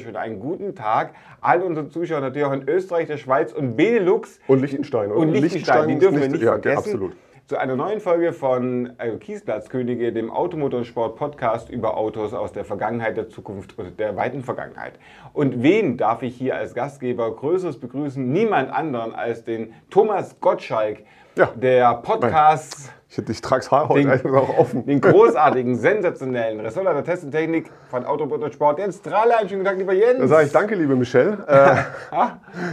Einen 0.00 0.14
wunderschönen, 0.14 0.16
einen 0.16 0.40
guten 0.40 0.74
Tag. 0.74 1.14
All 1.40 1.62
unsere 1.62 1.88
Zuschauer 1.88 2.20
natürlich 2.20 2.46
auch 2.46 2.52
in 2.52 2.68
Österreich, 2.68 3.06
der 3.06 3.18
Schweiz 3.18 3.52
und 3.52 3.76
Benelux. 3.76 4.40
Und 4.46 4.60
Liechtenstein, 4.60 5.10
oder? 5.10 5.20
Und 5.20 5.32
Liechtenstein, 5.32 5.88
die 5.88 5.98
dürfen 5.98 6.20
wir 6.20 6.28
nicht 6.28 6.42
ja, 6.42 6.52
vergessen. 6.52 6.78
absolut. 6.78 7.12
Zu 7.46 7.58
einer 7.58 7.74
neuen 7.74 8.00
Folge 8.00 8.32
von 8.32 8.92
äh, 8.98 9.16
Kiesplatzkönige, 9.16 10.12
dem 10.12 10.30
Automotorsport-Podcast 10.30 11.68
über 11.68 11.96
Autos 11.96 12.32
aus 12.32 12.52
der 12.52 12.64
Vergangenheit, 12.64 13.16
der 13.16 13.28
Zukunft 13.28 13.76
und 13.76 13.98
der 13.98 14.16
weiten 14.16 14.42
Vergangenheit. 14.42 14.92
Und 15.32 15.62
wen 15.62 15.96
darf 15.96 16.22
ich 16.22 16.36
hier 16.36 16.54
als 16.56 16.74
Gastgeber 16.74 17.34
Größeres 17.34 17.80
begrüßen? 17.80 18.32
Niemand 18.32 18.72
anderen 18.72 19.14
als 19.14 19.44
den 19.44 19.74
Thomas 19.90 20.38
Gottschalk, 20.40 20.98
Ja. 21.36 21.48
der 21.54 21.94
Podcast, 22.02 22.90
Ich, 23.08 23.18
ich 23.28 23.40
trage 23.40 23.60
das 23.62 23.70
Haar 23.72 23.88
heute 23.88 24.02
Den- 24.02 24.10
einfach 24.10 24.32
auch 24.32 24.56
offen. 24.58 24.86
den 24.86 25.00
großartigen, 25.00 25.74
sensationellen 25.76 26.60
Ressortleiter 26.60 27.02
Test 27.02 27.24
und 27.24 27.32
Technik 27.32 27.68
von 27.88 28.04
Automotorsport, 28.04 28.78
Jens 28.78 28.98
Strahlein. 28.98 29.48
Schönen 29.48 29.64
Tag, 29.64 29.78
lieber 29.78 29.92
Jens. 29.92 30.20
Da 30.20 30.28
sage 30.28 30.46
ich 30.46 30.52
danke, 30.52 30.74
liebe 30.76 30.94
Michelle. 30.96 31.38
Äh, 31.48 31.76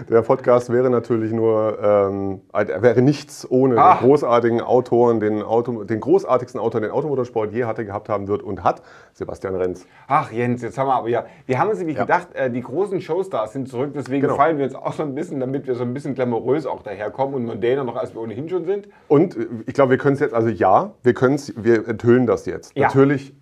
der 0.09 0.21
Podcast 0.23 0.71
wäre 0.71 0.89
natürlich 0.89 1.31
nur, 1.31 1.77
ähm, 1.81 2.41
er 2.51 2.81
wäre 2.81 3.01
nichts 3.03 3.49
ohne 3.49 3.77
Ah. 3.79 3.95
den 3.95 4.07
großartigen 4.07 4.61
Autoren, 4.61 5.19
den, 5.19 5.41
Auto, 5.43 5.83
den 5.83 5.99
großartigsten 5.99 6.59
Autor, 6.59 6.81
den 6.81 6.89
Automotorsport 6.91 7.51
je 7.53 7.65
hatte, 7.65 7.85
gehabt 7.85 8.09
haben 8.09 8.27
wird 8.27 8.41
und 8.41 8.63
hat, 8.63 8.81
Sebastian 9.13 9.55
Renz. 9.55 9.85
Ach 10.07 10.31
Jens, 10.31 10.61
jetzt 10.63 10.77
haben 10.77 10.87
wir 10.87 10.95
aber 10.95 11.09
ja, 11.09 11.25
wir 11.45 11.59
haben 11.59 11.69
uns 11.69 11.77
nämlich 11.79 11.97
Ja. 11.97 12.03
gedacht, 12.03 12.27
äh, 12.33 12.49
die 12.49 12.61
großen 12.61 12.99
Showstars 13.01 13.53
sind 13.53 13.69
zurück, 13.69 13.91
deswegen 13.95 14.21
Genau. 14.23 14.35
feiern 14.35 14.57
wir 14.57 14.65
uns 14.65 14.75
auch 14.75 14.93
so 14.93 15.03
ein 15.03 15.13
bisschen, 15.15 15.39
damit 15.39 15.67
wir 15.67 15.75
so 15.75 15.83
ein 15.83 15.93
bisschen 15.93 16.15
glamourös 16.15 16.65
auch 16.65 16.81
daherkommen 16.81 17.35
und 17.35 17.45
mondäner 17.45 17.83
noch, 17.83 17.95
als 17.95 18.13
wir 18.15 18.21
ohnehin 18.21 18.46
schon 18.49 18.65
sind. 18.65 18.87
Und 19.07 19.35
äh, 19.35 19.47
ich 19.65 19.73
glaube, 19.73 19.91
wir 19.91 19.97
können 19.97 20.15
es 20.15 20.19
jetzt, 20.19 20.33
also 20.33 20.49
ja, 20.49 20.93
wir 21.03 21.13
können 21.13 21.35
es, 21.35 21.53
wir 21.55 21.87
enthüllen 21.87 22.25
das 22.25 22.45
jetzt. 22.45 22.75
Ja. 22.75 22.87
Natürlich 22.87 23.35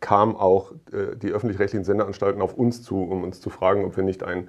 kamen 0.00 0.36
auch 0.36 0.72
äh, 0.92 1.16
die 1.16 1.30
öffentlich-rechtlichen 1.30 1.84
Sendeanstalten 1.84 2.40
auf 2.40 2.54
uns 2.54 2.82
zu, 2.82 3.02
um 3.02 3.22
uns 3.24 3.40
zu 3.40 3.50
fragen, 3.50 3.84
ob 3.84 3.96
wir 3.96 4.04
nicht 4.04 4.22
ein 4.22 4.48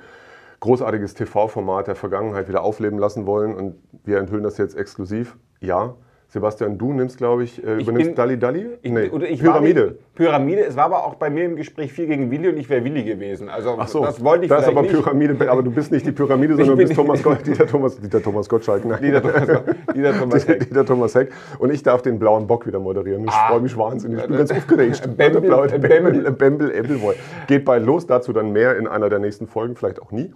großartiges 0.59 1.14
TV-Format 1.14 1.88
der 1.88 1.95
Vergangenheit 1.95 2.50
wieder 2.50 2.64
aufleben 2.64 3.00
lassen 3.00 3.25
wollen. 3.25 3.55
Und 3.55 3.75
wir 4.03 4.20
enthüllen 4.20 4.44
das 4.44 4.58
jetzt 4.58 4.75
exklusiv. 4.75 5.38
Ja. 5.59 5.95
Sebastian, 6.31 6.77
du 6.77 6.94
nimmst, 6.94 7.17
glaube 7.17 7.44
ich, 7.44 7.58
äh, 7.66 7.77
Ich 7.77 7.83
übernimmst 7.83 8.09
bin- 8.09 8.16
Dalli 8.16 8.38
Dalli? 8.38 8.67
Ich, 8.83 8.91
Nee, 8.91 9.09
oder 9.09 9.27
ich 9.27 9.39
Pyramide. 9.41 9.88
War 9.88 9.94
Pyramide. 10.13 10.61
Es 10.63 10.75
war 10.75 10.86
aber 10.86 11.03
auch 11.05 11.16
bei 11.16 11.31
mir 11.31 11.44
im 11.45 11.55
Gespräch 11.55 11.91
viel 11.91 12.05
gegen 12.05 12.30
Willi 12.30 12.49
und 12.49 12.58
ich 12.58 12.69
wäre 12.69 12.83
Willi 12.83 13.03
gewesen. 13.03 13.49
Also 13.49 13.75
Ach 13.80 13.88
so, 13.88 14.05
das 14.05 14.23
wollte 14.23 14.44
ich 14.45 14.49
das 14.49 14.61
ist 14.61 14.67
aber 14.67 14.83
nicht. 14.83 14.94
Pyramide, 14.94 15.49
aber 15.49 15.63
du 15.63 15.71
bist 15.71 15.91
nicht 15.91 16.05
die 16.05 16.11
Pyramide, 16.11 16.53
sondern 16.55 16.77
du 16.77 16.83
bist 16.83 16.94
Thomas, 16.95 17.23
Gott, 17.23 17.39
Dieter, 17.47 17.66
Thomas, 17.66 17.99
Dieter 17.99 18.21
Thomas 18.21 18.47
Gottschalk. 18.47 18.86
Nein. 18.86 18.99
Dieter 19.02 19.21
Thomas, 19.23 19.66
Dieter 19.95 20.13
Thomas 20.19 20.47
Heck. 20.47 20.59
Dieter 20.69 20.86
Thomas 20.86 21.16
Heck. 21.16 21.31
Und 21.58 21.73
ich 21.73 21.81
darf 21.81 22.03
den 22.03 22.19
blauen 22.19 22.45
Bock 22.45 22.67
wieder 22.67 22.80
moderieren. 22.80 23.23
Ich 23.23 23.31
Ah. 23.31 23.47
freue 23.49 23.61
mich 23.61 23.75
wahnsinnig. 23.75 24.19
Ich 24.19 24.27
bin 24.27 24.38
ganz 24.38 24.52
aufgeregt. 24.52 25.02
Bembel, 25.17 25.41
Der 25.41 25.47
blaue- 25.47 25.66
äh, 25.66 25.80
Bembel, 25.80 25.89
Bembel. 26.11 26.25
äh, 26.27 26.31
Bembel, 26.31 26.71
Ebbelboy. 26.75 27.16
Geht 27.47 27.66
bald 27.66 27.83
los. 27.88 28.05
Dazu 28.05 28.33
dann 28.33 28.52
mehr 28.52 28.77
in 28.77 28.86
einer 28.88 29.09
der 29.09 29.17
nächsten 29.17 29.47
Folgen, 29.47 29.75
vielleicht 29.75 29.99
auch 29.99 30.11
nie. 30.11 30.31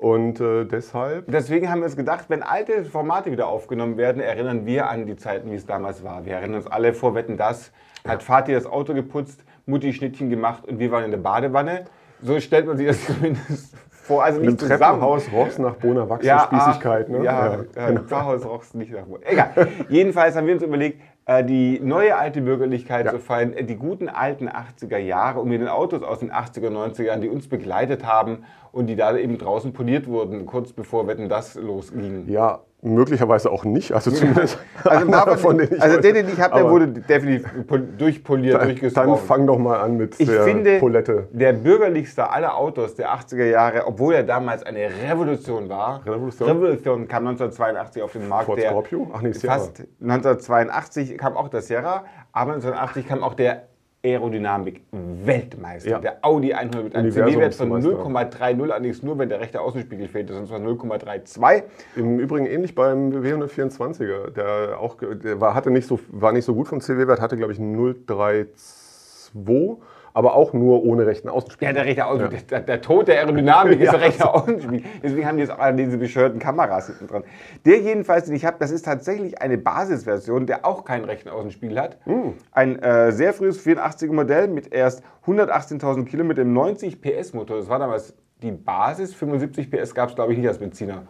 Und 0.00 0.40
äh, 0.40 0.64
deshalb. 0.64 1.26
Deswegen 1.30 1.70
haben 1.70 1.80
wir 1.80 1.84
uns 1.84 1.96
gedacht, 1.96 2.24
wenn 2.28 2.42
alte 2.42 2.86
Formate 2.86 3.30
wieder 3.32 3.48
aufgenommen 3.48 3.98
werden, 3.98 4.22
erinnern 4.22 4.64
wir 4.64 4.88
an 4.88 5.04
die 5.04 5.14
Zeiten, 5.16 5.50
wie 5.50 5.56
es 5.56 5.66
damals 5.66 6.02
war. 6.02 6.24
Wir 6.24 6.36
erinnern 6.36 6.56
uns 6.56 6.66
alle 6.66 6.94
vor 6.94 7.14
Wetten 7.14 7.36
das, 7.36 7.70
hat 8.08 8.22
Vati 8.22 8.54
das 8.54 8.64
Auto 8.64 8.94
geputzt, 8.94 9.44
Mutti 9.66 9.92
Schnittchen 9.92 10.30
gemacht 10.30 10.66
und 10.66 10.78
wir 10.78 10.90
waren 10.90 11.04
in 11.04 11.10
der 11.10 11.18
Badewanne. 11.18 11.84
So 12.22 12.40
stellt 12.40 12.66
man 12.66 12.78
sich 12.78 12.86
das 12.86 13.04
zumindest 13.06 13.76
vor. 13.90 14.24
Also 14.24 14.40
Im 14.40 14.46
nicht 14.46 14.60
zusammen. 14.60 14.80
Treppenhaus 14.80 15.30
roch's 15.34 15.58
nach 15.58 15.74
Bona 15.74 16.08
Wachs 16.08 16.24
Ja, 16.24 16.40
Spießigkeit. 16.50 17.06
ach, 17.06 17.12
Ne? 17.18 17.24
Ja, 17.24 17.58
ja, 17.76 17.88
im 17.88 18.08
Pfarrhaus 18.08 18.46
rochst 18.46 18.74
nicht 18.74 18.92
nach 18.92 19.06
Wurst. 19.06 19.24
Egal. 19.26 19.50
Jedenfalls 19.90 20.34
haben 20.34 20.46
wir 20.46 20.54
uns 20.54 20.62
überlegt, 20.62 21.02
die 21.42 21.78
neue 21.80 22.16
alte 22.16 22.40
Bürgerlichkeit 22.42 23.06
Ja. 23.06 23.12
zu 23.12 23.20
feiern, 23.20 23.52
äh, 23.52 23.64
die 23.64 23.76
guten 23.76 24.08
alten 24.08 24.48
80er 24.48 24.98
Jahre 24.98 25.40
und 25.40 25.48
mit 25.48 25.60
den 25.60 25.68
Autos 25.68 26.02
aus 26.02 26.18
den 26.18 26.32
80er, 26.32 26.70
90er 26.70 27.04
Jahren, 27.06 27.20
die 27.20 27.28
uns 27.28 27.48
begleitet 27.48 28.04
haben 28.04 28.44
und 28.72 28.86
die 28.88 28.96
da 28.96 29.16
eben 29.16 29.38
draußen 29.38 29.72
poliert 29.72 30.06
wurden, 30.08 30.44
kurz 30.46 30.72
bevor 30.72 31.06
Wetten 31.06 31.28
das 31.28 31.54
losging. 31.54 32.28
Ja, 32.28 32.60
möglicherweise 32.82 33.50
auch 33.50 33.64
nicht. 33.64 33.92
Also 33.92 34.10
zumindest 34.10 34.58
Also, 34.84 35.10
davon, 35.10 35.38
von 35.38 35.58
denen 35.58 35.74
ich 35.74 35.82
also 35.82 36.00
den, 36.00 36.14
den 36.14 36.28
ich 36.28 36.40
habe, 36.40 36.54
der 36.56 36.70
wurde 36.70 36.88
definitiv 36.88 37.46
pol- 37.66 37.86
durchpoliert, 37.98 38.54
Dann 38.60 38.68
durchgesprochen. 38.68 39.18
fang 39.26 39.46
doch 39.46 39.58
mal 39.58 39.80
an 39.80 39.96
mit 39.98 40.18
Ich 40.18 40.26
der 40.28 40.42
finde, 40.44 40.78
Polette. 40.78 41.28
der 41.32 41.52
bürgerlichste 41.52 42.30
aller 42.30 42.56
Autos 42.56 42.94
der 42.94 43.12
80er 43.14 43.44
Jahre, 43.44 43.86
obwohl 43.86 44.14
er 44.14 44.22
damals 44.22 44.62
eine 44.62 44.88
Revolution 45.08 45.68
war, 45.68 46.00
Revolution? 46.06 46.48
Revolution 46.48 47.08
kam 47.08 47.26
1982 47.26 48.02
auf 48.02 48.12
den 48.12 48.28
Markt. 48.28 48.46
Ford 48.46 48.58
der 48.58 48.70
Scorpio? 48.70 49.10
Ach 49.14 49.20
nee, 49.22 49.32
Sierra. 49.32 49.54
Fast 49.54 49.82
1982 50.00 51.18
kam 51.18 51.36
auch 51.36 51.48
der 51.48 51.62
Sierra, 51.62 52.04
aber 52.32 52.52
1980 52.54 53.06
kam 53.06 53.22
auch 53.22 53.34
der 53.34 53.64
Aerodynamik-Weltmeister, 54.02 55.90
Ja. 55.90 55.98
der 55.98 56.18
Audi 56.22 56.54
100 56.54 56.84
mit 56.84 56.96
einem 56.96 57.10
CW-Wert 57.10 57.54
von 57.54 57.70
Universumsmeister. 57.70 58.38
0,30, 58.38 58.62
allerdings 58.62 59.02
nur, 59.02 59.18
wenn 59.18 59.28
der 59.28 59.40
rechte 59.40 59.60
Außenspiegel 59.60 60.08
sonst 60.28 60.50
war 60.50 60.58
es 60.58 60.64
0,32. 60.64 61.62
Im 61.96 62.18
Übrigen 62.18 62.46
ähnlich 62.46 62.74
beim 62.74 63.10
W124er. 63.10 64.30
Der, 64.30 64.80
auch, 64.80 64.96
der 65.00 65.40
war, 65.40 65.54
hatte 65.54 65.70
nicht 65.70 65.86
so, 65.86 65.98
war 66.10 66.32
nicht 66.32 66.44
so 66.44 66.54
gut 66.54 66.68
vom 66.68 66.80
CW-Wert, 66.80 67.20
hatte 67.20 67.36
glaube 67.36 67.52
ich 67.52 67.58
0,32, 67.58 68.48
aber 70.14 70.34
auch 70.34 70.52
nur 70.52 70.82
ohne 70.84 71.06
rechten 71.06 71.28
Außenspiegel. 71.28 71.68
Ja, 71.68 71.72
der 71.72 71.84
rechte 71.84 72.06
Außenspiegel, 72.06 72.46
der, 72.48 72.60
der 72.60 72.80
Tod 72.80 73.08
der 73.08 73.18
Aerodynamik 73.20 73.80
ist 73.80 73.86
Ja. 73.86 73.92
der 73.92 74.00
rechte 74.00 74.32
Außenspiegel. 74.32 74.82
Deswegen 75.02 75.26
haben 75.26 75.36
die 75.36 75.42
jetzt 75.44 75.52
auch 75.52 75.76
diese 75.76 75.98
bescheuerten 75.98 76.38
Kameras 76.38 76.86
hinten 76.86 77.06
dran. 77.06 77.24
Der 77.64 77.78
jedenfalls, 77.78 78.26
den 78.26 78.34
ich 78.34 78.44
habe, 78.44 78.56
das 78.58 78.70
ist 78.70 78.84
tatsächlich 78.84 79.40
eine 79.40 79.58
Basisversion, 79.58 80.46
der 80.46 80.64
auch 80.66 80.84
keinen 80.84 81.04
rechten 81.04 81.28
Außenspiegel 81.28 81.80
hat. 81.80 81.98
Ein 82.52 82.78
äh, 82.80 83.12
sehr 83.12 83.32
frühes 83.32 83.64
84er 83.64 84.12
Modell 84.12 84.48
mit 84.48 84.72
erst 84.72 85.02
118.000 85.26 86.04
Kilometer 86.04 86.42
im 86.42 86.52
90 86.52 87.00
PS 87.00 87.32
Motor. 87.34 87.58
Das 87.58 87.68
war 87.68 87.78
damals 87.78 88.14
die 88.42 88.52
Basis. 88.52 89.14
75 89.14 89.70
PS 89.70 89.94
gab 89.94 90.08
es, 90.10 90.14
glaube 90.14 90.32
ich, 90.32 90.38
nicht 90.38 90.48
als 90.48 90.58
Benziner. 90.58 91.02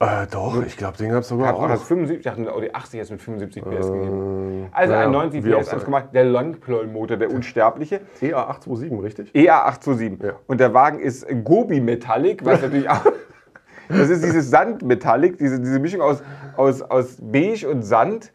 Äh, 0.00 0.28
doch, 0.30 0.62
ich 0.64 0.76
glaube, 0.76 0.96
den 0.96 1.10
gab 1.10 1.22
es 1.22 1.28
sogar 1.28 1.48
Gab 1.48 1.56
auch 1.56 1.64
auch. 1.64 1.68
das 1.68 1.82
75, 1.82 2.18
ich 2.18 2.24
dachte, 2.24 2.52
Audi 2.52 2.70
80 2.72 2.98
jetzt 2.98 3.10
mit 3.10 3.20
75 3.20 3.64
PS 3.64 3.90
gegeben. 3.90 4.68
Also 4.70 4.92
naja, 4.92 5.06
ein 5.06 5.12
90 5.12 5.44
wie 5.44 5.54
auch 5.54 5.60
PS 5.60 5.70
sei. 5.70 5.76
1,8, 5.78 6.12
der 6.12 6.24
Longploy-Motor, 6.24 7.16
der 7.16 7.32
unsterbliche. 7.32 8.00
EA827, 8.20 9.02
richtig? 9.02 9.32
EA827. 9.32 10.24
Ja. 10.24 10.32
Und 10.46 10.60
der 10.60 10.72
Wagen 10.72 11.00
ist 11.00 11.26
Gobi 11.42 11.80
Metallic, 11.80 12.44
was 12.44 12.62
natürlich 12.62 12.88
auch. 12.88 13.04
Das 13.90 14.10
ist 14.10 14.22
dieses 14.22 14.50
Sandmetallic, 14.50 15.38
diese, 15.38 15.58
diese 15.60 15.78
Mischung 15.78 16.02
aus, 16.02 16.22
aus, 16.58 16.82
aus 16.82 17.16
Beige 17.22 17.66
und 17.70 17.80
Sand. 17.80 18.32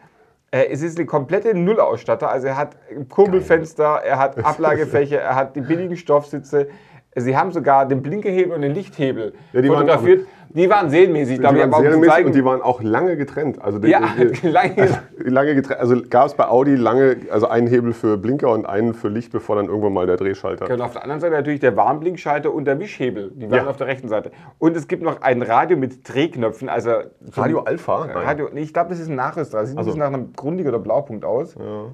Äh, 0.50 0.66
es 0.72 0.82
ist 0.82 0.98
eine 0.98 1.06
komplette 1.06 1.54
Nullausstatter. 1.54 2.28
Also 2.28 2.48
er 2.48 2.58
hat 2.58 2.76
Kurbelfenster, 3.10 4.02
er 4.04 4.18
hat 4.18 4.44
Ablagefächer, 4.44 5.20
er 5.22 5.36
hat 5.36 5.56
die 5.56 5.62
billigen 5.62 5.96
Stoffsitze. 5.96 6.70
Sie 7.16 7.38
haben 7.38 7.52
sogar 7.52 7.88
den 7.88 8.02
Blinkerhebel 8.02 8.54
und 8.56 8.62
den 8.62 8.74
Lichthebel 8.74 9.34
Ja, 9.54 9.62
die 9.62 9.70
waren- 9.70 9.80
fotografiert. 9.88 10.26
die 10.50 10.70
waren 10.70 10.90
serienmäßig, 10.90 11.40
glaube 11.40 11.58
ich, 11.58 11.62
waren 11.64 11.74
aber 11.74 11.84
serienmäßig 11.84 12.26
und 12.26 12.36
die 12.36 12.44
waren 12.46 12.62
auch 12.62 12.82
lange 12.82 13.18
getrennt. 13.18 13.62
Also 13.62 13.80
die, 13.80 13.90
ja, 13.90 14.02
die, 14.18 14.48
lange, 14.48 15.00
lange 15.18 15.56
getrennt. 15.56 15.80
Also 15.80 15.96
gab 16.10 16.28
es 16.28 16.34
bei 16.34 16.48
Audi 16.48 16.76
lange, 16.76 17.18
also 17.30 17.48
einen 17.48 17.68
Hebel 17.68 17.94
für 17.94 18.18
Blinker 18.18 18.50
und 18.52 18.66
einen 18.66 18.94
für 18.94 19.10
Licht, 19.10 19.32
bevor 19.32 19.56
dann 19.58 19.66
irgendwann 19.68 19.94
mal 19.94 20.06
der 20.08 20.18
Drehschalter. 20.18 20.70
Und 20.74 20.82
auf 20.82 20.94
der 20.94 21.04
anderen 21.04 21.22
Seite 21.22 21.36
natürlich 21.36 21.60
der 21.60 21.76
Warnblinkschalter 21.76 22.52
und 22.54 22.66
der 22.66 22.80
Wischhebel. 22.80 23.32
Die 23.36 23.50
waren 23.50 23.66
Ja. 23.66 23.68
auf 23.70 23.78
der 23.78 23.88
rechten 23.88 24.08
Seite. 24.08 24.32
Und 24.58 24.76
es 24.76 24.88
gibt 24.88 25.04
noch 25.04 25.22
ein 25.22 25.42
Radio 25.44 25.78
mit 25.78 26.08
Drehknöpfen. 26.12 26.68
Also 26.70 26.92
Radio 27.36 27.60
Alpha? 27.62 28.08
Nein. 28.08 28.18
Radio, 28.18 28.50
nee, 28.54 28.62
ich 28.62 28.74
glaube, 28.74 28.90
das 28.90 29.00
ist 29.00 29.10
ein 29.10 29.16
Nachrüster. 29.16 29.60
Das 29.60 29.70
sieht 29.70 29.76
ein 29.76 29.80
Also. 29.80 29.92
bisschen 29.92 30.00
nach 30.00 30.08
einem 30.18 30.34
Grundig 30.34 30.68
oder 30.68 30.80
Blaupunkt 30.80 31.26
aus. 31.26 31.56
Ja. 31.56 31.86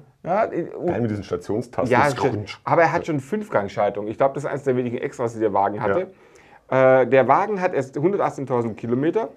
Äh, 0.44 0.64
Geil 0.86 1.00
mit 1.00 1.10
diesen 1.10 1.24
Stationstasten. 1.24 1.90
ja, 1.90 2.08
aber 2.64 2.82
er 2.82 2.92
hat 2.92 3.06
schon 3.06 3.20
Fünfgangschaltung. 3.20 4.06
Ich 4.06 4.18
glaube, 4.18 4.34
das 4.34 4.44
ist 4.44 4.50
eines 4.50 4.64
der 4.64 4.76
wenigen 4.76 4.98
Extras, 4.98 5.34
die 5.34 5.40
der 5.40 5.52
Wagen 5.52 5.80
hatte. 5.80 6.08
Äh, 6.68 7.06
der 7.06 7.26
Wagen 7.26 7.60
hat 7.60 7.74
erst 7.74 7.96
118.000 7.96 8.74
Kilometer, 8.74 9.30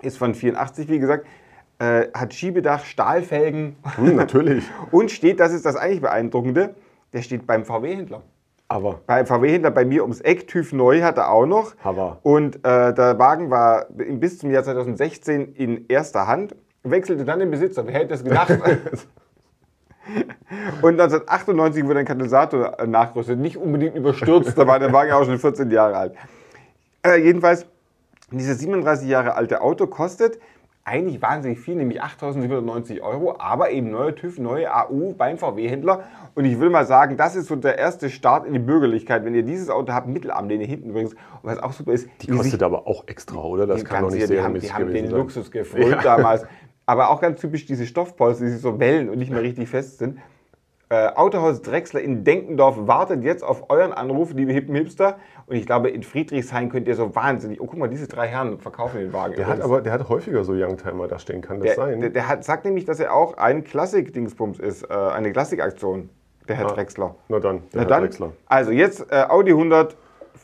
ist 0.00 0.18
von 0.18 0.34
84, 0.34 0.88
wie 0.88 0.98
gesagt, 0.98 1.26
äh, 1.78 2.08
hat 2.12 2.34
Schiebedach, 2.34 2.84
Stahlfelgen 2.84 3.76
Hm, 3.96 4.16
natürlich. 4.16 4.64
und 4.90 5.10
steht, 5.10 5.40
das 5.40 5.52
ist 5.52 5.64
das 5.66 5.76
eigentlich 5.76 6.00
Beeindruckende, 6.00 6.74
der 7.12 7.22
steht 7.22 7.46
beim 7.46 7.64
VW-Händler. 7.64 8.22
Aber 8.70 9.00
Bei 9.06 9.24
VW-Händler 9.24 9.70
bei 9.70 9.84
mir 9.84 10.02
ums 10.02 10.20
Eck, 10.20 10.46
TÜV 10.46 10.72
neu 10.72 11.02
hat 11.02 11.16
er 11.16 11.30
auch 11.30 11.46
noch. 11.46 11.74
Hammer. 11.82 12.18
Und 12.22 12.56
äh, 12.56 12.92
der 12.92 13.18
Wagen 13.18 13.50
war 13.50 13.86
bis 13.90 14.38
zum 14.38 14.50
Jahr 14.50 14.62
2016 14.62 15.54
in 15.54 15.86
erster 15.88 16.26
Hand, 16.26 16.54
wechselte 16.82 17.24
dann 17.24 17.38
den 17.38 17.50
Besitzer. 17.50 17.86
Wer 17.86 17.94
hätte 17.94 18.08
das 18.08 18.24
gedacht? 18.24 18.50
Und 20.82 21.00
1998 21.00 21.84
wurde 21.84 22.00
ein 22.00 22.06
Katalysator 22.06 22.78
äh, 22.78 22.86
nachgerüstet. 22.86 23.38
Nicht 23.38 23.56
unbedingt 23.56 23.94
überstürzt, 23.94 24.56
da 24.56 24.66
war 24.66 24.78
der 24.78 24.92
Wagen 24.92 25.12
auch 25.12 25.24
schon 25.24 25.38
14 25.38 25.70
Jahre 25.70 25.96
alt. 25.96 26.14
Äh, 27.04 27.22
jedenfalls, 27.22 27.66
dieses 28.30 28.58
37 28.58 29.08
Jahre 29.08 29.34
alte 29.34 29.60
Auto 29.60 29.86
kostet 29.86 30.38
eigentlich 30.88 31.20
wahnsinnig 31.20 31.60
viel, 31.60 31.76
nämlich 31.76 32.02
8.790 32.02 33.02
Euro, 33.02 33.36
aber 33.38 33.70
eben 33.70 33.90
neuer 33.90 34.14
TÜV, 34.14 34.38
neue 34.38 34.74
AU 34.74 35.14
beim 35.16 35.38
VW-Händler. 35.38 36.04
Und 36.34 36.44
ich 36.44 36.58
will 36.58 36.70
mal 36.70 36.86
sagen, 36.86 37.16
das 37.16 37.36
ist 37.36 37.48
so 37.48 37.56
der 37.56 37.78
erste 37.78 38.10
Start 38.10 38.46
in 38.46 38.52
die 38.52 38.58
Bürgerlichkeit. 38.58 39.24
Wenn 39.24 39.34
ihr 39.34 39.42
dieses 39.42 39.70
Auto 39.70 39.92
habt, 39.92 40.08
Mittelarmlehne 40.08 40.64
hinten 40.64 40.90
übrigens, 40.90 41.12
und 41.12 41.18
was 41.42 41.58
auch 41.58 41.72
super 41.72 41.92
ist, 41.92 42.08
Die 42.22 42.28
kostet 42.28 42.62
aber 42.62 42.86
auch 42.86 43.06
extra, 43.06 43.38
oder? 43.42 43.66
Das 43.66 43.80
die 43.80 43.84
kann 43.84 44.02
doch 44.02 44.10
nicht 44.10 44.22
die 44.22 44.26
sehr 44.26 44.44
haben, 44.44 44.58
die 44.58 44.72
haben 44.72 44.92
den 44.92 45.10
sein. 45.10 45.18
Luxus 45.18 45.50
gefreut 45.50 45.98
damals. 46.02 46.46
Aber 46.88 47.10
auch 47.10 47.20
ganz 47.20 47.38
typisch 47.38 47.66
diese 47.66 47.86
Stoffpolster, 47.86 48.46
die 48.46 48.50
sich 48.52 48.62
so 48.62 48.80
wellen 48.80 49.10
und 49.10 49.18
nicht 49.18 49.30
mehr 49.30 49.42
richtig 49.42 49.68
fest 49.68 49.98
sind. 49.98 50.18
Äh, 50.88 51.08
Autohaus 51.16 51.60
Drechsler 51.60 52.00
in 52.00 52.24
Denkendorf 52.24 52.86
wartet 52.86 53.22
jetzt 53.22 53.44
auf 53.44 53.68
euren 53.68 53.92
Anruf, 53.92 54.32
liebe 54.32 54.54
Hippen 54.54 54.74
Hipster. 54.74 55.18
Und 55.44 55.56
ich 55.56 55.66
glaube, 55.66 55.90
in 55.90 56.02
Friedrichshain 56.02 56.70
könnt 56.70 56.88
ihr 56.88 56.94
so 56.94 57.14
wahnsinnig. 57.14 57.60
Oh, 57.60 57.66
guck 57.66 57.78
mal, 57.78 57.88
diese 57.90 58.08
drei 58.08 58.26
Herren 58.26 58.58
verkaufen 58.58 59.00
den 59.00 59.12
Wagen. 59.12 59.34
Der 59.36 59.46
hat 59.48 59.60
aber 59.60 59.82
der 59.82 59.92
hat 59.92 60.08
häufiger 60.08 60.44
so 60.44 60.54
Youngtimer 60.54 61.08
da 61.08 61.18
stehen, 61.18 61.42
kann 61.42 61.58
das 61.60 61.66
der, 61.66 61.74
sein? 61.76 62.00
der, 62.00 62.08
der 62.08 62.26
hat, 62.26 62.42
sagt 62.42 62.64
nämlich, 62.64 62.86
dass 62.86 63.00
er 63.00 63.12
auch 63.12 63.36
ein 63.36 63.64
Klassik-Dingsbums 63.64 64.58
ist, 64.58 64.84
äh, 64.84 64.94
eine 64.94 65.30
Klassikaktion, 65.30 66.08
der 66.48 66.56
Herr 66.56 66.70
Ah. 66.70 66.72
Drechsler. 66.72 67.14
Na 67.28 67.38
dann, 67.38 67.56
der 67.56 67.64
Na 67.74 67.80
Herr 67.82 67.86
dann, 67.88 68.02
Drechsler. 68.04 68.32
also 68.46 68.70
jetzt 68.70 69.12
äh, 69.12 69.24
Audi 69.28 69.50
100, 69.50 69.94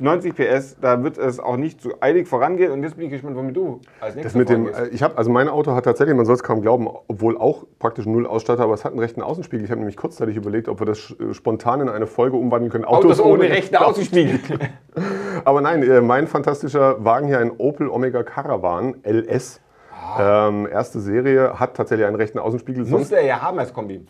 90 0.01 0.35
PS, 0.35 0.77
da 0.81 1.03
wird 1.03 1.19
es 1.19 1.41
auch 1.41 1.57
nicht 1.57 1.81
zu 1.81 1.93
eilig 2.01 2.29
vorangehen. 2.29 2.73
Und 2.73 2.83
jetzt 2.83 2.97
bin 2.97 3.07
ich 3.07 3.13
gespannt, 3.13 3.37
womit 3.37 3.57
du 3.57 3.81
als 4.01 4.15
nächstes 4.15 4.33
Das 4.33 4.39
mit 4.39 4.49
dem, 4.49 4.67
äh, 4.67 4.89
ich 4.89 5.03
habe, 5.03 5.17
also 5.17 5.31
mein 5.31 5.49
Auto 5.49 5.73
hat 5.73 5.85
tatsächlich, 5.85 6.17
man 6.17 6.27
soll 6.27 6.35
es 6.35 6.43
kaum 6.43 6.63
glauben, 6.63 6.89
obwohl 7.09 7.37
auch 7.39 7.65
praktisch 7.79 8.07
null 8.07 8.27
Ausstatter, 8.27 8.65
aber 8.65 8.75
es 8.75 8.85
hat 8.85 8.93
einen 8.93 9.01
rechten 9.01 9.23
Außenspiegel. 9.23 9.65
Ich 9.65 9.71
habe 9.71 9.81
nämlich 9.81 9.97
kurzzeitig 9.97 10.37
überlegt, 10.37 10.69
ob 10.69 10.81
wir 10.81 10.87
das 10.87 11.15
äh, 11.19 11.35
spontan 11.35 11.81
in 11.81 11.89
eine 11.89 12.07
Folge 12.07 12.37
umwandeln 12.37 12.71
können. 12.71 12.85
Autos 12.85 13.21
ohne 13.21 13.45
rechten 13.45 13.77
Außenspiegel. 13.77 14.41
Aber 15.45 15.61
nein, 15.61 15.83
äh, 15.83 16.01
mein 16.01 16.27
fantastischer 16.27 17.05
Wagen 17.05 17.27
hier, 17.27 17.39
ein 17.39 17.53
Opel 17.59 17.89
Omega 17.89 18.23
Caravan 18.23 18.97
LS. 19.05 19.61
Ah. 19.93 20.49
Ähm, 20.49 20.69
erste 20.71 21.01
Serie, 21.01 21.59
hat 21.59 21.75
tatsächlich 21.77 22.07
einen 22.07 22.17
rechten 22.17 22.39
Außenspiegel. 22.39 22.85
Musste 22.87 23.17
er 23.17 23.25
ja 23.25 23.43
haben 23.43 23.59
als 23.59 23.73
Kombi. 23.73 24.07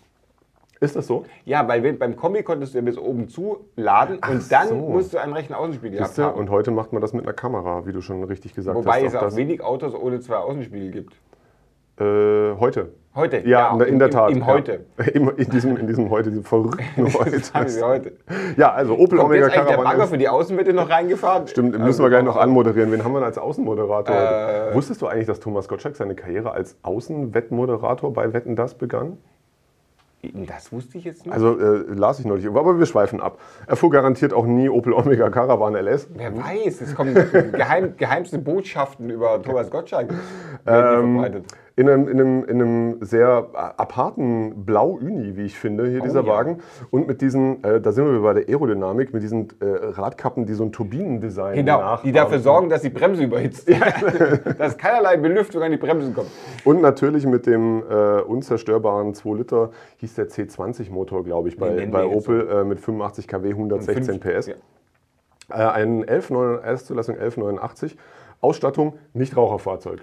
Ist 0.85 0.97
das 0.97 1.07
so? 1.07 1.25
Ja, 1.45 1.67
weil 1.67 1.83
wenn- 1.83 1.99
beim 1.99 2.17
Kombi 2.17 2.43
konntest 2.43 2.75
du 2.75 2.79
ja 2.79 2.85
bis 2.85 2.99
oben 2.99 3.29
zuladen 3.29 4.17
und 4.17 4.53
dann 4.53 4.69
so. 4.69 4.75
musst 4.77 5.13
du 5.15 5.19
einen 5.19 5.33
rechten 5.33 5.55
Außenspiegel 5.55 5.99
Siehste? 5.99 6.25
haben. 6.25 6.39
Und 6.39 6.51
heute 6.51 6.71
macht 6.71 6.93
man 6.93 7.03
das 7.03 7.13
mit 7.13 7.25
einer 7.25 7.33
Kamera, 7.35 7.87
wie 7.87 7.93
du 7.93 8.01
schon 8.01 8.23
richtig 8.25 8.55
gesagt 8.55 8.77
Wobei 8.77 9.01
hast. 9.03 9.09
es 9.09 9.17
auch 9.17 9.23
das, 9.23 9.37
wenig 9.37 9.63
Autos 9.63 9.95
ohne 9.95 10.21
zwei 10.21 10.37
Außenspiegel 10.37 10.91
gibt. 10.91 11.15
äh, 12.01 12.55
heute. 12.59 12.91
Heute? 13.15 13.47
Ja, 13.49 13.71
in, 13.73 13.79
der- 13.79 13.87
in 13.87 13.93
im, 13.95 13.99
der 14.01 14.11
Tat. 14.11 14.31
Im, 14.33 14.39
im 14.39 14.43
ja. 14.43 14.47
Heute. 14.49 14.81
Im, 15.15 15.29
in, 15.37 15.49
diesem, 15.51 15.77
in 15.77 15.87
diesem 15.87 16.11
heute, 16.11 16.31
diesem 16.31 16.43
verrückten 16.43 17.05
Das 17.31 17.47
sagen 17.47 17.69
sie 17.69 17.81
heute. 17.85 18.13
heute. 18.29 18.61
Ja, 18.61 18.73
also 18.73 18.95
Opel 18.95 19.19
Kommt 19.19 19.31
Omega 19.31 19.47
jetzt 19.47 19.55
eigentlich 19.57 19.67
der 19.69 19.77
Caravan. 19.77 19.85
Bagger 19.99 20.09
für 20.09 20.19
die 20.19 20.29
Außenwette 20.29 20.73
noch 20.73 20.91
reingefahren? 20.91 21.47
Stimmt, 21.47 21.71
müssen 21.71 21.83
Also, 21.85 22.03
wir 22.03 22.11
gleich 22.11 22.25
noch 22.25 22.37
anmoderieren. 22.37 22.91
Wen 22.91 23.05
haben 23.05 23.13
wir 23.13 23.21
denn 23.21 23.27
als 23.27 23.39
Außenmoderator? 23.39 24.17
Äh. 24.17 24.75
Wusstest 24.75 25.01
du 25.03 25.07
eigentlich, 25.07 25.29
dass 25.29 25.39
Thomas 25.39 25.69
Gottschalk 25.69 25.95
seine 25.95 26.17
Karriere 26.17 26.51
als 26.51 26.77
Außenwettmoderator 26.83 28.13
bei 28.13 28.33
Wetten 28.33 28.57
das 28.57 28.75
begann? 28.75 29.19
Das 30.47 30.73
wusste 30.73 30.99
ich 30.99 31.05
jetzt 31.05 31.25
nicht. 31.25 31.35
Also 31.35 31.59
äh, 31.59 31.85
las 31.95 32.19
ich 32.21 32.27
neulich, 32.27 32.47
aber 32.47 32.79
wir 32.79 32.87
schweifen 32.87 33.21
ab. 33.21 33.39
Er 33.67 33.77
fuhr 33.77 33.91
garantiert 33.91 34.33
auch 34.33 34.47
nie 34.47 34.69
Opel 34.69 34.93
Omega 34.93 35.31
Caravan 35.31 35.75
LS. 35.75 36.09
Wer 36.15 36.37
weiß, 36.37 36.81
es 36.81 36.95
kommen 36.95 37.15
geheim, 37.53 37.95
geheimste 37.97 38.39
Botschaften 38.39 39.11
über 39.11 39.43
Thomas 39.43 39.71
Gottschalk 39.71 40.13
Ähm, 40.67 41.15
verbreitet. 41.15 41.45
In 41.77 41.89
einem, 41.89 42.07
in, 42.07 42.21
einem, 42.21 42.45
in 42.45 42.63
einem 42.63 42.97
sehr 43.05 43.49
äh, 43.53 43.57
aparten 43.57 44.65
Blau-Uni, 44.65 45.37
wie 45.37 45.43
ich 45.43 45.59
finde, 45.59 45.89
hier 45.89 46.01
dieser 46.03 46.23
Oh 46.23 46.27
ja. 46.27 46.33
Wagen. 46.33 46.59
Und 46.93 47.09
mit 47.09 47.21
diesen, 47.21 47.65
äh, 47.65 47.81
da 47.81 47.91
sind 47.91 48.07
wir 48.07 48.21
bei 48.21 48.33
der 48.35 48.49
Aerodynamik, 48.49 49.13
mit 49.13 49.25
diesen 49.25 49.49
äh, 49.61 49.65
Radkappen, 49.67 50.47
die 50.47 50.55
so 50.55 50.63
ein 50.63 50.71
Turbinendesign 50.71 51.57
Genau, 51.57 51.79
die 51.79 51.83
nachahmen. 51.83 52.15
dafür 52.15 52.39
sorgen, 52.39 52.69
dass 52.69 52.83
die 52.83 52.91
Bremse 52.91 53.25
überhitzt. 53.25 53.69
dass 54.59 54.79
keinerlei 54.79 55.17
Belüftung 55.17 55.63
an 55.63 55.73
die 55.73 55.77
Bremsen 55.77 56.15
kommt. 56.15 56.29
Und 56.65 56.81
natürlich 56.81 57.27
mit 57.27 57.45
dem 57.47 57.83
äh, 57.91 58.21
unzerstörbaren 58.21 59.13
2 59.15 59.35
Liter, 59.35 59.71
hieß 59.97 60.15
der 60.15 60.29
C20-Motor, 60.29 61.25
glaube 61.25 61.49
ich, 61.49 61.57
bei, 61.59 61.87
bei 61.87 62.05
Opel 62.07 62.49
äh, 62.49 62.63
mit 62.63 62.79
85 62.79 63.27
kW, 63.27 63.49
116 63.51 64.21
Fünf- 64.21 64.39
PS. 64.39 64.47
Ja. 64.47 64.55
Äh, 65.51 65.73
ein 65.73 66.05
11,9 66.05 66.61
Erstzulassung 66.63 67.17
1189. 67.17 67.97
Ausstattung, 68.41 68.95
nicht 69.13 69.37
Raucherfahrzeug. 69.37 70.01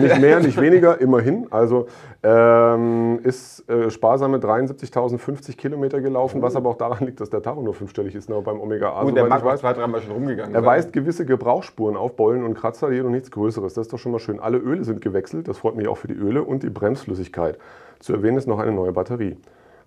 Nicht 0.00 0.20
mehr, 0.20 0.40
nicht 0.40 0.58
weniger, 0.60 1.00
immerhin. 1.00 1.46
Also 1.50 1.86
ähm, 2.22 3.20
ist 3.22 3.68
äh, 3.68 3.90
sparsame 3.90 4.38
73.050 4.38 5.56
Kilometer 5.56 6.00
gelaufen, 6.00 6.40
was 6.40 6.56
aber 6.56 6.70
auch 6.70 6.76
daran 6.76 7.04
liegt, 7.06 7.20
dass 7.20 7.28
der 7.28 7.42
Tacho 7.42 7.60
nur 7.60 7.74
fünfstellig 7.74 8.14
ist, 8.14 8.30
ne, 8.30 8.40
beim 8.40 8.60
Omega 8.60 8.92
A. 8.92 9.02
Gut, 9.02 9.16
der 9.16 9.26
mag 9.26 9.40
ich 9.40 9.44
auch 9.44 9.50
weiß. 9.50 9.60
zwei, 9.60 9.74
dreimal 9.74 10.00
schon 10.00 10.12
rumgegangen. 10.12 10.54
Er 10.54 10.62
sein. 10.62 10.66
weist 10.66 10.92
gewisse 10.92 11.26
Gebrauchsspuren 11.26 11.96
auf, 11.96 12.16
Beulen 12.16 12.44
und 12.44 12.54
Kratzer, 12.54 12.90
jedoch 12.92 13.10
nichts 13.10 13.30
Größeres. 13.30 13.74
Das 13.74 13.86
ist 13.86 13.92
doch 13.92 13.98
schon 13.98 14.12
mal 14.12 14.18
schön. 14.18 14.40
Alle 14.40 14.58
Öle 14.58 14.84
sind 14.84 15.02
gewechselt, 15.02 15.48
das 15.48 15.58
freut 15.58 15.76
mich 15.76 15.86
auch 15.86 15.98
für 15.98 16.08
die 16.08 16.14
Öle 16.14 16.42
und 16.42 16.62
die 16.62 16.70
Bremsflüssigkeit. 16.70 17.58
Zu 18.00 18.14
erwähnen 18.14 18.38
ist 18.38 18.46
noch 18.46 18.58
eine 18.58 18.72
neue 18.72 18.92
Batterie. 18.92 19.36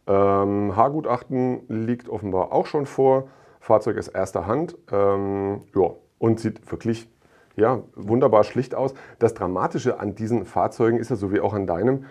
Ähm, 0.06 0.76
Haargutachten 0.76 1.62
liegt 1.70 2.08
offenbar 2.10 2.54
auch 2.54 2.68
schon 2.68 2.86
vor. 2.86 3.28
Fahrzeug 3.60 3.98
ist 3.98 4.10
erster 4.10 4.46
Hand. 4.46 4.78
Ähm, 4.92 5.62
ja, 5.76 5.90
und 6.20 6.40
sieht 6.40 6.72
wirklich 6.72 7.10
ja, 7.58 7.82
wunderbar 7.96 8.44
schlicht 8.44 8.76
aus. 8.76 8.94
Das 9.20 9.34
Dramatische 9.34 10.00
an 10.00 10.16
diesen 10.16 10.46
Fahrzeugen 10.46 10.98
ist 10.98 11.10
ja 11.10 11.16
so 11.16 11.34
wie 11.34 11.42
auch 11.42 11.54
an 11.54 11.68
deinem, 11.68 12.06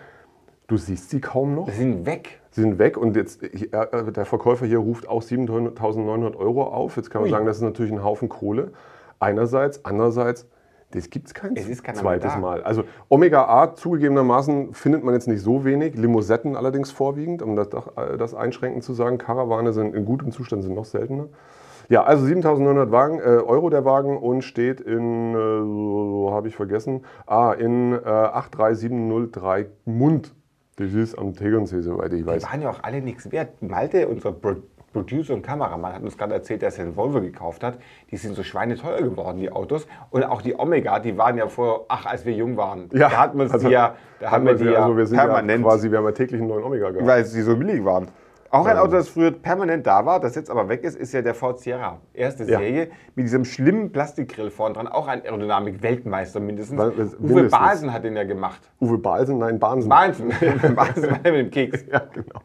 du 0.67 0.77
siehst 0.77 1.09
sie 1.09 1.21
kaum 1.21 1.55
noch. 1.55 1.65
Die 1.65 1.71
sind 1.71 2.05
weg. 2.05 2.41
Sie 2.51 2.61
sind 2.61 2.77
weg 2.77 2.97
und 2.97 3.15
jetzt 3.15 3.41
äh, 3.41 4.11
der 4.11 4.25
Verkäufer 4.25 4.65
hier 4.65 4.79
ruft 4.79 5.07
auch 5.07 5.23
7.900 5.23 6.35
Euro 6.35 6.63
auf. 6.63 6.97
Jetzt 6.97 7.09
kann 7.09 7.21
man 7.21 7.27
Ui. 7.27 7.31
sagen, 7.31 7.45
das 7.45 7.57
ist 7.57 7.63
natürlich 7.63 7.91
ein 7.91 8.03
Haufen 8.03 8.29
Kohle. 8.29 8.73
Einerseits, 9.19 9.85
andererseits, 9.85 10.47
das 10.91 11.09
gibt 11.09 11.27
es 11.27 11.33
kein 11.33 11.55
zweites. 11.55 12.37
Mal. 12.37 12.63
Also 12.63 12.83
Omega 13.09 13.47
A 13.47 13.73
zugegebenermaßen 13.73 14.73
findet 14.73 15.03
man 15.03 15.13
jetzt 15.13 15.27
nicht 15.27 15.41
so 15.41 15.65
wenig, 15.65 15.95
Limousinen 15.95 16.55
allerdings 16.55 16.91
vorwiegend, 16.91 17.41
um 17.41 17.55
das, 17.55 17.67
äh, 17.67 18.17
das 18.17 18.35
einschränkend 18.35 18.83
zu 18.83 18.93
sagen. 18.93 19.17
Karawane 19.17 19.71
sind 19.71 19.95
in 19.95 20.03
gutem 20.03 20.31
Zustand 20.31 20.63
sind 20.63 20.75
noch 20.75 20.85
seltener. 20.85 21.27
Ja, 21.89 22.03
also 22.03 22.25
7.900 22.25 22.91
Wagen, 22.91 23.19
äh, 23.19 23.23
Euro 23.23 23.69
der 23.69 23.85
Wagen 23.85 24.17
und 24.17 24.41
steht 24.41 24.81
in, 24.81 25.33
äh, 25.33 25.35
so 25.37 26.29
habe 26.33 26.49
ich 26.49 26.55
vergessen, 26.55 27.05
ah, 27.25 27.53
in 27.53 27.93
äh, 27.93 27.97
83703 27.99 29.67
Mund. 29.85 30.33
Das 30.75 30.93
ist 30.93 31.17
am 31.17 31.33
Tegernsee, 31.33 31.81
soweit 31.81 32.11
ich 32.13 32.19
Die 32.19 32.25
weiß. 32.27 32.43
waren 32.43 32.61
ja 32.61 32.69
auch 32.69 32.83
alle 32.83 33.01
nichts 33.01 33.31
wert. 33.31 33.61
Malte, 33.61 34.07
unser 34.07 34.31
Pro 34.31 34.55
Producer 34.93 35.33
und 35.33 35.43
Kameramann, 35.43 35.93
hat 35.93 36.01
uns 36.01 36.17
gerade 36.17 36.33
erzählt, 36.33 36.63
dass 36.63 36.77
er 36.79 36.85
einen 36.85 36.95
Volvo 36.95 37.21
gekauft 37.21 37.63
hat. 37.63 37.77
Die 38.09 38.17
sind 38.17 38.35
so 38.35 38.41
schweineteuer 38.41 39.01
geworden, 39.01 39.37
die 39.37 39.51
Autos. 39.51 39.85
Und 40.09 40.23
auch 40.23 40.41
die 40.41 40.57
Omega, 40.57 40.99
die 40.99 41.15
waren 41.17 41.37
ja 41.37 41.47
vor, 41.47 41.85
ach, 41.89 42.05
als 42.07 42.25
wir 42.25 42.33
jung 42.33 42.57
waren. 42.57 42.89
da 42.89 43.11
hatten 43.11 43.37
wir 43.37 43.51
also 43.51 43.67
die 43.67 43.73
ja, 43.73 43.95
da 44.19 44.31
haben 44.31 44.45
wir 44.45 44.55
die 44.55 44.63
ja 44.65 44.83
also 44.83 44.97
wir 44.97 45.05
sind 45.05 45.17
permanent, 45.17 45.63
ja 45.63 45.69
quasi, 45.69 45.91
wir 45.91 45.97
haben 45.99 46.05
ja 46.05 46.11
täglich 46.13 46.39
einen 46.41 46.49
neuen 46.49 46.63
Omega 46.63 46.89
gehabt. 46.89 47.05
weil 47.05 47.25
sie 47.25 47.41
so 47.43 47.55
billig 47.55 47.83
waren. 47.85 48.07
Auch 48.49 48.65
ein 48.65 48.75
Ähm. 48.77 48.81
Auto, 48.83 48.91
das 48.93 49.09
früher 49.09 49.31
permanent 49.31 49.85
da 49.87 50.05
war, 50.05 50.19
das 50.19 50.35
jetzt 50.35 50.49
aber 50.49 50.69
weg 50.69 50.83
ist, 50.83 50.95
ist 50.95 51.13
ja 51.13 51.21
der 51.21 51.33
Ford 51.33 51.59
Sierra. 51.59 51.99
Erste 52.13 52.43
Ja. 52.43 52.59
Serie 52.59 52.89
mit 53.15 53.25
diesem 53.25 53.45
schlimmen 53.45 53.91
Plastikgrill 53.91 54.49
vorne 54.51 54.75
dran. 54.75 54.87
Auch 54.87 55.07
ein 55.07 55.21
Aerodynamik-Weltmeister 55.23 56.39
mindestens. 56.39 56.77
Weil- 56.77 56.91
Uwe 56.91 57.15
mindestens. 57.19 57.51
Basen 57.51 57.93
hat 57.93 58.03
den 58.03 58.15
ja 58.15 58.23
gemacht. 58.23 58.61
Uwe 58.79 58.97
Balsen, 58.97 59.37
nein. 59.39 59.59
Basen, 59.59 59.89
Basen 59.89 60.29
war 60.77 61.17
mit 61.23 61.25
dem 61.25 61.51
Keks. 61.51 61.85
Ja, 61.91 61.99
genau. 62.13 62.41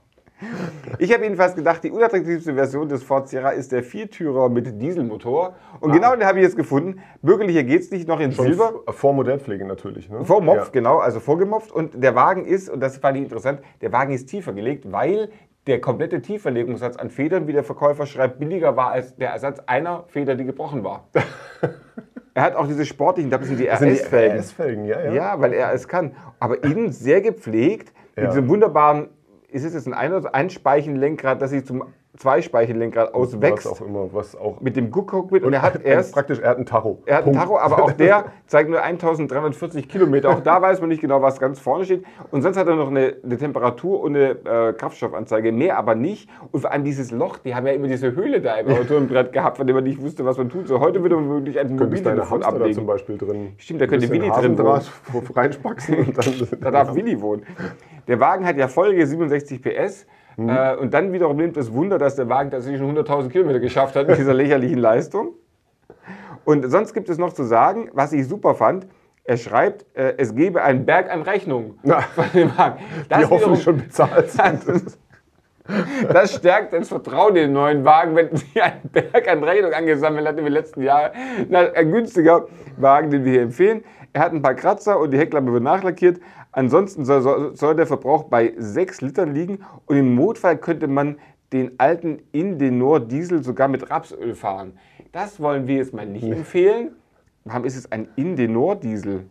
Ich 0.98 1.12
habe 1.14 1.22
jedenfalls 1.22 1.54
gedacht, 1.54 1.84
die 1.84 1.92
unattraktivste 1.92 2.52
Version 2.54 2.88
des 2.88 3.04
Ford 3.04 3.28
Sierra 3.28 3.50
ist 3.50 3.70
der 3.70 3.84
Viertürer 3.84 4.48
mit 4.48 4.80
Dieselmotor. 4.82 5.54
Und 5.78 5.92
genau 5.92 6.16
den 6.16 6.26
habe 6.26 6.38
ich 6.38 6.44
jetzt 6.44 6.56
gefunden. 6.56 7.00
Bürgerlicher 7.22 7.62
geht 7.62 7.82
es 7.82 7.92
nicht, 7.92 8.08
noch 8.08 8.18
in 8.18 8.32
Schon 8.32 8.46
Silber. 8.46 8.72
f- 8.88 8.96
vor 8.96 9.12
Modellpflege 9.14 9.64
natürlich. 9.64 10.10
Ne? 10.10 10.24
Vor 10.24 10.40
Mopf, 10.40 10.56
Ja. 10.56 10.66
genau, 10.72 10.98
also 10.98 11.20
vorgemopft. 11.20 11.70
Und 11.70 12.02
der 12.02 12.16
Wagen 12.16 12.44
ist, 12.44 12.68
und 12.68 12.80
das 12.80 12.96
fand 12.96 13.18
ich 13.18 13.22
interessant, 13.22 13.60
der 13.82 13.92
Wagen 13.92 14.12
ist 14.12 14.26
tiefer 14.30 14.52
gelegt, 14.52 14.90
weil 14.90 15.28
der 15.66 15.80
komplette 15.80 16.20
Tieferlegungssatz 16.20 16.96
an 16.96 17.10
Federn, 17.10 17.46
wie 17.46 17.52
der 17.52 17.64
Verkäufer 17.64 18.06
schreibt, 18.06 18.38
billiger 18.38 18.76
war 18.76 18.90
als 18.90 19.14
der 19.16 19.30
Ersatz 19.30 19.60
einer 19.66 20.04
Feder, 20.08 20.34
die 20.34 20.44
gebrochen 20.44 20.82
war. 20.82 21.06
er 22.34 22.42
hat 22.42 22.56
auch 22.56 22.66
diese 22.66 22.84
sportlichen, 22.84 23.30
da 23.30 23.40
sind 23.42 23.58
die 23.58 23.68
RS-Felgen. 23.68 24.38
RS-Felgen, 24.38 24.84
ja, 24.86 25.00
ja. 25.00 25.12
Ja, 25.12 25.40
weil 25.40 25.52
er 25.52 25.72
es 25.72 25.86
kann. 25.86 26.16
Aber 26.40 26.62
innen 26.64 26.90
sehr 26.90 27.20
gepflegt, 27.20 27.92
mit 28.16 28.24
Ja. 28.24 28.30
diesem 28.30 28.48
wunderbaren, 28.48 29.08
ist 29.50 29.64
es 29.64 29.74
jetzt 29.74 29.86
ein 29.86 29.94
Einspeichenlenkrad, 30.26 31.40
das 31.40 31.50
sich 31.50 31.64
zum 31.64 31.84
Zweispeichenlenkrad 32.14 33.14
auswächst. 33.14 33.64
Was 33.64 33.80
auch 33.80 33.86
immer, 33.86 34.12
was 34.12 34.36
auch. 34.36 34.60
Mit 34.60 34.76
dem 34.76 34.90
Guck-Cockpit. 34.90 35.44
Und 35.44 35.54
er 35.54 35.62
hat 35.62 35.82
erst. 35.84 36.12
praktisch, 36.12 36.40
er 36.40 36.50
hat 36.50 36.56
einen 36.58 36.66
Tacho. 36.66 37.02
Er 37.06 37.16
hat 37.16 37.24
einen 37.24 37.32
Punkt. 37.32 37.48
Tacho, 37.48 37.58
aber 37.58 37.82
auch 37.82 37.92
der 37.92 38.26
zeigt 38.46 38.68
nur 38.68 38.82
1340 38.82 39.88
Kilometer. 39.88 40.28
Auch 40.28 40.40
da 40.40 40.60
weiß 40.60 40.80
man 40.80 40.90
nicht 40.90 41.00
genau, 41.00 41.22
was 41.22 41.40
ganz 41.40 41.58
vorne 41.58 41.86
steht. 41.86 42.04
Und 42.30 42.42
sonst 42.42 42.58
hat 42.58 42.66
er 42.66 42.76
noch 42.76 42.90
eine, 42.90 43.16
eine 43.24 43.38
Temperatur 43.38 44.02
und 44.02 44.14
eine 44.14 44.30
äh, 44.44 44.72
Kraftstoffanzeige, 44.74 45.52
mehr 45.52 45.78
aber 45.78 45.94
nicht. 45.94 46.28
Und 46.50 46.60
vor 46.60 46.70
allem 46.70 46.84
dieses 46.84 47.10
Loch, 47.12 47.38
die 47.38 47.54
haben 47.54 47.66
ja 47.66 47.72
immer 47.72 47.88
diese 47.88 48.14
Höhle 48.14 48.42
da 48.42 48.56
im 48.56 48.68
Armaturenbrett 48.68 49.32
gehabt, 49.32 49.56
von 49.56 49.66
dem 49.66 49.74
man 49.74 49.84
nicht 49.84 50.02
wusste, 50.02 50.26
was 50.26 50.36
man 50.36 50.50
tun 50.50 50.66
soll. 50.66 50.80
Heute 50.80 51.00
würde 51.00 51.16
man 51.16 51.30
wirklich 51.30 51.58
ein 51.58 51.78
Könntest 51.78 52.04
deine 52.04 52.16
Mobiltelefon 52.20 52.44
Hamster 52.44 52.58
da 52.58 52.58
zum 52.58 52.62
ablegen. 52.62 52.86
Beispiel 52.86 53.16
drin. 53.16 53.52
Stimmt, 53.56 53.80
da 53.80 53.86
könnte 53.86 54.10
Willi 54.10 54.28
drin 54.28 54.58
wohnen. 54.58 54.82
Reinspaxen. 55.34 56.14
Da 56.60 56.70
darf 56.70 56.94
Willi 56.94 57.18
wohnen. 57.22 57.46
Der 58.06 58.20
Wagen 58.20 58.44
hat 58.44 58.58
ja 58.58 58.68
Folge 58.68 59.06
67 59.06 59.62
PS. 59.62 60.06
Mhm. 60.36 60.48
Äh, 60.48 60.76
und 60.76 60.94
dann 60.94 61.12
wiederum 61.12 61.36
nimmt 61.36 61.56
es 61.56 61.72
Wunder, 61.72 61.98
dass 61.98 62.16
der 62.16 62.28
Wagen 62.28 62.50
tatsächlich 62.50 62.80
schon 62.80 62.96
100.000 62.96 63.28
Kilometer 63.28 63.60
geschafft 63.60 63.96
hat 63.96 64.08
mit 64.08 64.18
dieser 64.18 64.34
lächerlichen 64.42 64.78
Leistung. 64.78 65.34
Und 66.44 66.68
sonst 66.70 66.94
gibt 66.94 67.08
es 67.08 67.18
noch 67.18 67.32
zu 67.32 67.44
sagen, 67.44 67.90
was 67.92 68.12
ich 68.12 68.26
super 68.26 68.54
fand, 68.54 68.86
Er 69.24 69.36
schreibt, 69.36 69.86
äh, 69.96 70.14
es 70.16 70.34
gebe 70.34 70.62
einen 70.62 70.84
Berg 70.84 71.10
an 71.10 71.22
Rechnungen 71.22 71.78
von 72.14 72.24
dem 72.34 72.56
Wagen. 72.58 72.80
Das 73.08 73.20
die 73.20 73.26
hoffentlich 73.26 73.62
schon 73.62 73.76
bezahlt 73.76 74.30
sind. 74.30 74.98
Das 76.12 76.34
stärkt 76.34 76.72
das 76.72 76.88
Vertrauen 76.88 77.36
in 77.36 77.42
den 77.42 77.52
neuen 77.52 77.84
Wagen, 77.84 78.16
wenn 78.16 78.34
sie 78.34 78.60
einen 78.60 78.80
Berg 78.90 79.28
an 79.28 79.44
Rechnung 79.44 79.72
angesammelt 79.72 80.26
hat 80.26 80.36
in 80.36 80.44
den 80.44 80.52
letzten 80.52 80.82
Jahren. 80.82 81.12
Ein 81.52 81.92
günstiger 81.92 82.46
Wagen, 82.78 83.10
den 83.10 83.24
wir 83.24 83.30
hier 83.30 83.42
empfehlen. 83.42 83.84
Er 84.12 84.22
hat 84.22 84.32
ein 84.32 84.42
paar 84.42 84.54
Kratzer 84.54 84.98
und 84.98 85.12
die 85.12 85.18
Heckklappe 85.18 85.52
wird 85.52 85.62
nachlackiert. 85.62 86.20
Ansonsten 86.52 87.04
soll, 87.06 87.56
soll, 87.56 87.74
der 87.74 87.86
Verbrauch 87.86 88.24
bei 88.24 88.52
6 88.56 89.00
Litern 89.00 89.34
liegen 89.34 89.60
und 89.86 89.96
im 89.96 90.14
Notfall 90.14 90.58
könnte 90.58 90.86
man 90.86 91.16
den 91.52 91.72
alten 91.78 92.18
Indenor 92.32 93.00
Diesel 93.00 93.42
sogar 93.42 93.68
mit 93.68 93.90
Rapsöl 93.90 94.34
fahren. 94.34 94.74
Das 95.12 95.40
wollen 95.40 95.66
wir 95.66 95.76
jetzt 95.76 95.94
mal 95.94 96.06
nicht 96.06 96.24
empfehlen. 96.24 96.92
Warum 97.44 97.64
ist 97.64 97.76
es 97.76 97.90
ein 97.90 98.08
Indenor 98.16 98.76
Diesel? 98.76 99.26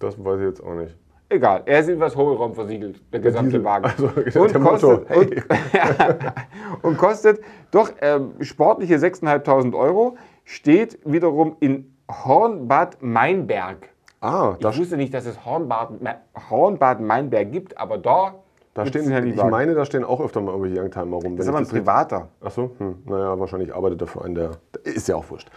Das 0.00 0.22
weiß 0.22 0.40
ich 0.40 0.46
jetzt 0.46 0.62
auch 0.62 0.74
nicht. 0.74 0.96
Egal, 1.28 1.62
er 1.64 1.80
ist 1.80 1.88
etwas 1.88 2.14
Hohlraum 2.14 2.54
versiegelt, 2.54 3.00
der 3.12 3.20
gesamte 3.20 3.52
Diesel, 3.52 3.64
Wagen. 3.64 3.84
also 3.86 4.06
der 4.20 4.40
und, 4.40 4.62
kostet, 4.62 5.10
und, 5.10 5.34
und 6.82 6.98
kostet 6.98 7.40
doch 7.70 7.90
ähm, 8.00 8.34
sportliche 8.40 8.96
6.500 8.96 9.74
Euro, 9.76 10.16
steht 10.44 10.98
wiederum 11.04 11.56
in 11.60 11.96
Hornbad 12.10 12.98
Meinberg. 13.00 13.93
Ah, 14.24 14.56
Ich 14.58 14.78
wusste 14.78 14.96
nicht, 14.96 15.12
dass 15.12 15.26
es 15.26 15.44
Hornbad, 15.44 15.90
Hornbad 16.50 17.00
Meinberg 17.00 17.52
gibt, 17.52 17.76
aber 17.78 17.98
da, 17.98 18.34
da 18.72 18.86
stehen, 18.86 19.04
den 19.04 19.12
Handy 19.12 19.30
ich 19.30 19.36
Wagen. 19.36 19.50
meine, 19.50 19.74
da 19.74 19.84
stehen 19.84 20.02
auch 20.02 20.20
öfter 20.20 20.40
mal 20.40 20.50
irgendwelche 20.52 20.80
Youngtimer 20.80 21.16
rum. 21.18 21.36
das 21.36 21.46
ist 21.46 21.48
aber 21.50 21.58
ein 21.58 21.66
privater. 21.68 22.28
Achso, 22.40 22.70
hm, 22.78 22.96
naja, 23.04 23.38
wahrscheinlich 23.38 23.72
arbeitet 23.74 24.00
er 24.00 24.06
für 24.08 24.24
einen, 24.24 24.34
der, 24.34 24.50
der 24.84 24.94
ist 24.94 25.06
ja 25.06 25.14
auch 25.16 25.30
wurscht. 25.30 25.48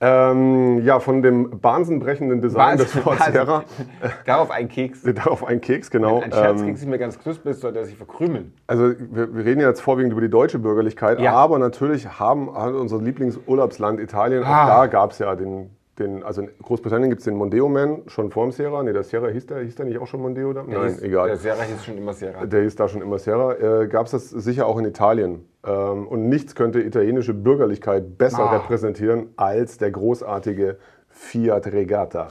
Ähm, 0.00 0.80
ja, 0.84 1.00
von 1.00 1.22
dem 1.22 1.58
bahnsenbrechenden 1.60 2.40
Design 2.40 2.76
des 2.78 2.92
Ford 2.96 3.18
Sierra, 3.22 3.64
Darauf 4.26 4.50
ein 4.50 4.68
Keks. 4.68 5.02
darauf 5.14 5.44
ein 5.44 5.60
Keks, 5.60 5.90
genau. 5.90 6.20
Ein 6.20 6.32
Scherz 6.32 6.60
Ähm, 6.60 6.76
du 6.76 6.86
mir 6.86 6.98
ganz 6.98 7.18
knusprig, 7.18 7.56
sollte 7.56 7.78
er 7.80 7.84
sich 7.86 7.96
verkrümeln. 7.96 8.52
Also 8.66 8.92
wir, 9.10 9.34
wir 9.34 9.44
reden 9.44 9.60
ja 9.60 9.68
jetzt 9.68 9.80
vorwiegend 9.80 10.12
über 10.12 10.20
die 10.20 10.30
deutsche 10.30 10.58
Bürgerlichkeit, 10.58 11.18
Ja. 11.20 11.32
aber 11.32 11.58
natürlich 11.58 12.18
haben 12.20 12.54
hat 12.54 12.74
unser 12.74 12.98
Lieblingsurlaubsland 12.98 13.98
Italien, 14.00 14.44
auch 14.44 14.48
Ah. 14.48 14.66
da 14.66 14.86
gab 14.86 15.10
es 15.12 15.18
ja 15.18 15.34
den, 15.34 15.70
den, 15.98 16.22
also 16.22 16.40
in 16.42 16.50
Großbritannien 16.62 17.10
gibt 17.10 17.20
es 17.20 17.26
den 17.26 17.34
Mondeo 17.36 17.68
Man 17.68 18.02
schon 18.06 18.30
vor 18.30 18.44
dem 18.46 18.52
Sierra. 18.52 18.82
Nee, 18.82 18.92
der 18.94 19.02
Sierra 19.02 19.28
hieß 19.28 19.46
der, 19.46 19.60
hieß 19.60 19.74
der 19.74 19.84
nicht 19.86 19.98
auch 19.98 20.06
schon 20.06 20.22
Mondeo 20.22 20.52
da? 20.54 20.62
Nein, 20.62 20.76
Hieß- 20.94 21.02
egal. 21.02 21.28
Der 21.28 21.36
Sierra 21.36 21.62
hieß 21.62 21.84
schon 21.84 21.98
immer 21.98 22.14
Sierra. 22.14 22.46
Der 22.46 22.62
hieß 22.62 22.76
da 22.76 22.88
schon 22.88 23.02
immer 23.02 23.18
Sierra. 23.18 23.54
Äh, 23.82 23.88
Gab 23.88 24.06
es 24.06 24.12
das 24.12 24.30
sicher 24.30 24.66
auch 24.66 24.78
in 24.78 24.86
Italien. 24.86 25.46
Ähm, 25.66 26.08
und 26.08 26.28
nichts 26.28 26.54
könnte 26.54 26.80
italienische 26.80 27.34
Bürgerlichkeit 27.34 28.16
besser 28.16 28.40
Ah. 28.50 28.56
repräsentieren 28.56 29.28
als 29.36 29.76
der 29.78 29.90
großartige 29.90 30.78
Fiat 31.08 31.66
Regatta. 31.66 32.28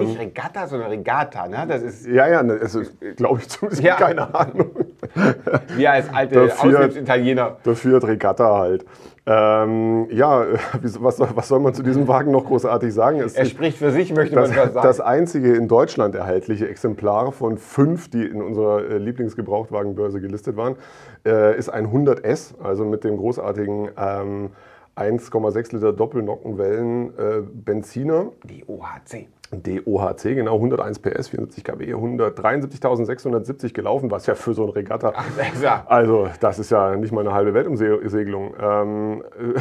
Nicht 0.00 0.18
Regatta, 0.18 0.66
sondern 0.66 0.90
Regatta. 0.90 1.46
Ne? 1.46 1.64
Das 1.68 1.82
ist 1.82 2.04
Ja, 2.06 2.26
ja, 2.28 2.42
ne, 2.42 2.58
glaube 3.16 3.38
ich 3.38 3.48
zumindest, 3.48 3.82
Ja. 3.82 3.94
keine 3.94 4.34
Ahnung. 4.34 4.70
Wir 5.76 5.92
als 5.92 6.12
alte 6.12 6.34
Der 6.34 6.48
Fiat- 6.50 6.74
Aushilfsitaliener. 6.76 7.56
Der 7.64 7.74
Fiat 7.74 8.04
Regatta 8.04 8.58
halt. 8.58 8.84
Ähm, 9.26 10.06
ja, 10.10 10.44
was, 11.00 11.16
soll- 11.18 11.28
was 11.34 11.48
soll 11.48 11.60
man 11.60 11.74
zu 11.74 11.82
diesem 11.82 12.08
Wagen 12.08 12.30
noch 12.30 12.46
großartig 12.46 12.92
sagen? 12.94 13.20
Es 13.20 13.34
Er 13.34 13.44
spricht 13.44 13.76
für 13.78 13.90
sich, 13.90 14.14
möchte 14.14 14.34
das, 14.34 14.48
man 14.48 14.58
fast 14.58 14.74
sagen. 14.74 14.86
das 14.86 15.00
einzige 15.00 15.54
in 15.54 15.68
Deutschland 15.68 16.14
erhältliche 16.14 16.66
Exemplar 16.68 17.32
von 17.32 17.58
fünf, 17.58 18.08
die 18.10 18.24
in 18.24 18.40
unserer 18.40 18.84
äh, 18.88 18.96
Lieblingsgebrauchtwagenbörse 18.98 20.20
gelistet 20.20 20.56
waren, 20.56 20.76
äh, 21.26 21.56
ist 21.58 21.68
ein 21.68 21.88
100S, 21.88 22.54
also 22.62 22.84
mit 22.86 23.04
dem 23.04 23.18
großartigen 23.18 23.90
ähm, 23.98 24.50
1,6 24.96 25.74
Liter 25.74 25.92
Doppelnockenwellen 25.92 27.08
äh, 27.18 27.42
Benziner. 27.52 28.32
die 28.44 28.64
OHC. 28.66 29.28
DOHC, 29.50 30.34
genau 30.34 30.56
101 30.56 30.98
PS, 30.98 31.28
74 31.28 31.64
kW, 31.64 31.94
173.670 31.94 33.72
gelaufen, 33.72 34.10
was 34.10 34.26
ja 34.26 34.34
für 34.34 34.52
so 34.54 34.64
ein 34.64 34.70
Regatta. 34.70 35.12
Ja. 35.62 35.84
Also, 35.86 36.28
das 36.40 36.58
ist 36.58 36.70
ja 36.70 36.94
nicht 36.96 37.12
mal 37.12 37.20
eine 37.20 37.32
halbe 37.32 37.54
Weltumsegelung. 37.54 38.54
Ähm, 38.60 39.24
äh, 39.38 39.60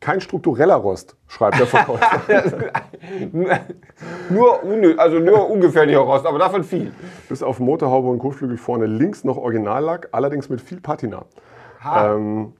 kein 0.00 0.20
struktureller 0.20 0.76
Rost, 0.76 1.16
schreibt 1.26 1.58
der 1.58 1.66
Verkäufer. 1.66 2.20
Nur, 4.30 4.60
also 4.98 5.18
nur 5.18 5.50
ungefährlicher 5.50 5.98
Rost, 6.00 6.26
aber 6.26 6.38
davon 6.38 6.62
viel. 6.62 6.92
Bis 7.28 7.42
auf 7.42 7.58
Motorhaube 7.58 8.08
und 8.08 8.18
Kotflügel 8.18 8.56
vorne 8.58 8.86
links 8.86 9.24
noch 9.24 9.36
Originallack, 9.36 10.08
allerdings 10.12 10.48
mit 10.48 10.60
viel 10.60 10.80
Patina. 10.80 11.24
Ähm, 11.84 12.52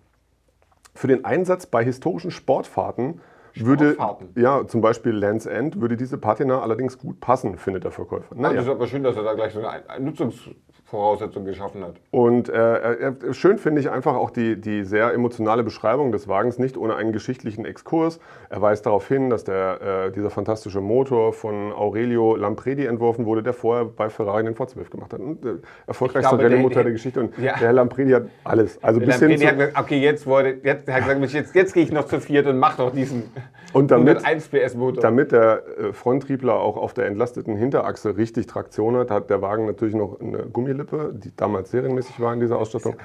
für 0.94 1.06
den 1.06 1.24
Einsatz 1.24 1.66
bei 1.66 1.84
historischen 1.84 2.30
Sportfahrten 2.30 3.20
würde, 3.66 3.96
ja, 4.36 4.66
zum 4.66 4.80
Beispiel 4.80 5.12
Lands 5.12 5.46
End, 5.46 5.80
würde 5.80 5.96
diese 5.96 6.18
Patina 6.18 6.60
allerdings 6.60 6.98
gut 6.98 7.20
passen, 7.20 7.56
findet 7.58 7.84
der 7.84 7.90
Verkäufer. 7.90 8.26
Das 8.30 8.38
Naja. 8.38 8.60
ist 8.60 8.68
aber 8.68 8.86
schön, 8.86 9.02
dass 9.02 9.16
er 9.16 9.22
da 9.22 9.34
gleich 9.34 9.52
so 9.52 9.60
eine 9.60 9.68
Ein- 9.88 10.04
Nutzungsvoraussetzung 10.04 11.44
geschaffen 11.44 11.84
hat. 11.84 11.96
Und 12.10 12.48
äh, 12.48 12.92
äh, 13.10 13.32
schön 13.34 13.58
finde 13.58 13.80
ich 13.80 13.90
einfach 13.90 14.14
auch 14.14 14.30
die, 14.30 14.60
die 14.60 14.84
sehr 14.84 15.12
emotionale 15.12 15.62
Beschreibung 15.62 16.12
des 16.12 16.28
Wagens, 16.28 16.58
nicht 16.58 16.76
ohne 16.76 16.96
einen 16.96 17.12
geschichtlichen 17.12 17.64
Exkurs. 17.64 18.20
Er 18.50 18.62
weist 18.62 18.86
darauf 18.86 19.06
hin, 19.08 19.28
dass 19.30 19.44
der, 19.44 20.06
äh, 20.06 20.12
dieser 20.12 20.30
fantastische 20.30 20.80
Motor 20.80 21.32
von 21.32 21.72
Aurelio 21.72 22.36
Lampredi 22.36 22.86
entworfen 22.86 23.26
wurde, 23.26 23.42
der 23.42 23.52
vorher 23.52 23.84
bei 23.84 24.08
Ferrari 24.08 24.44
den 24.44 24.54
V12 24.54 24.90
gemacht 24.90 25.12
hat. 25.12 25.20
Und, 25.20 25.44
äh, 25.44 25.54
erfolgreichster 25.86 26.36
glaube, 26.38 26.48
der- 26.74 26.92
Geschichte. 26.92 27.20
Und 27.20 27.36
Ja. 27.38 27.52
der 27.52 27.68
Herr 27.68 27.72
Lampredi 27.72 28.12
hat 28.12 28.24
alles. 28.44 28.82
Also 28.82 29.00
bis 29.00 29.18
Der 29.18 29.28
hin 29.28 29.46
hat 29.46 29.58
gesagt, 29.58 29.78
okay, 29.78 29.98
jetzt 30.00 30.26
wurde, 30.26 30.58
jetzt, 30.62 30.88
hat 30.88 31.02
gesagt, 31.06 31.32
jetzt, 31.32 31.54
jetzt 31.54 31.74
gehe 31.74 31.82
ich 31.82 31.92
noch 31.92 32.06
zu 32.06 32.20
viert 32.20 32.46
und 32.46 32.58
mach 32.58 32.76
doch 32.76 32.90
diesen 32.92 33.24
Und 33.72 33.90
damit- 33.90 34.24
101 34.24 34.48
PS 34.48 34.74
Motor. 34.74 35.02
damit 35.02 35.32
der 35.32 35.62
äh, 35.78 35.92
Fronttriebler 35.92 36.54
auch 36.54 36.76
auf 36.76 36.94
der 36.94 37.06
entlasteten 37.06 37.56
Hinterachse 37.56 38.16
richtig 38.16 38.46
Traktion 38.46 38.96
hat, 38.96 39.10
hat 39.10 39.30
der 39.30 39.42
Wagen 39.42 39.66
natürlich 39.66 39.94
noch 39.94 40.20
eine 40.20 40.44
Gummilippe, 40.46 41.12
die 41.14 41.34
damals 41.36 41.70
serienmäßig 41.70 42.18
war 42.20 42.32
in 42.32 42.40
dieser 42.40 42.58
Ausstattung. 42.58 42.96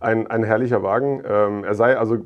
Ein, 0.00 0.26
ein 0.26 0.42
herrlicher 0.42 0.82
Wagen. 0.82 1.22
Ähm, 1.28 1.64
er 1.64 1.74
sei 1.74 1.96
also 1.96 2.18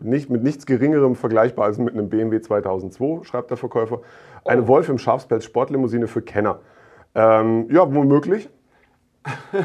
nicht 0.00 0.30
mit 0.30 0.42
nichts 0.42 0.66
Geringerem 0.66 1.14
vergleichbar 1.14 1.66
als 1.66 1.78
mit 1.78 1.94
einem 1.94 2.08
BMW 2.08 2.40
2002, 2.40 3.24
schreibt 3.24 3.50
der 3.50 3.56
Verkäufer. 3.56 4.00
Eine 4.44 4.66
Wolf 4.68 4.88
im 4.88 4.98
Schafspelz 4.98 5.44
Sportlimousine 5.44 6.06
für 6.06 6.22
Kenner. 6.22 6.60
Ähm, 7.14 7.68
ja, 7.70 7.92
womöglich. 7.94 8.48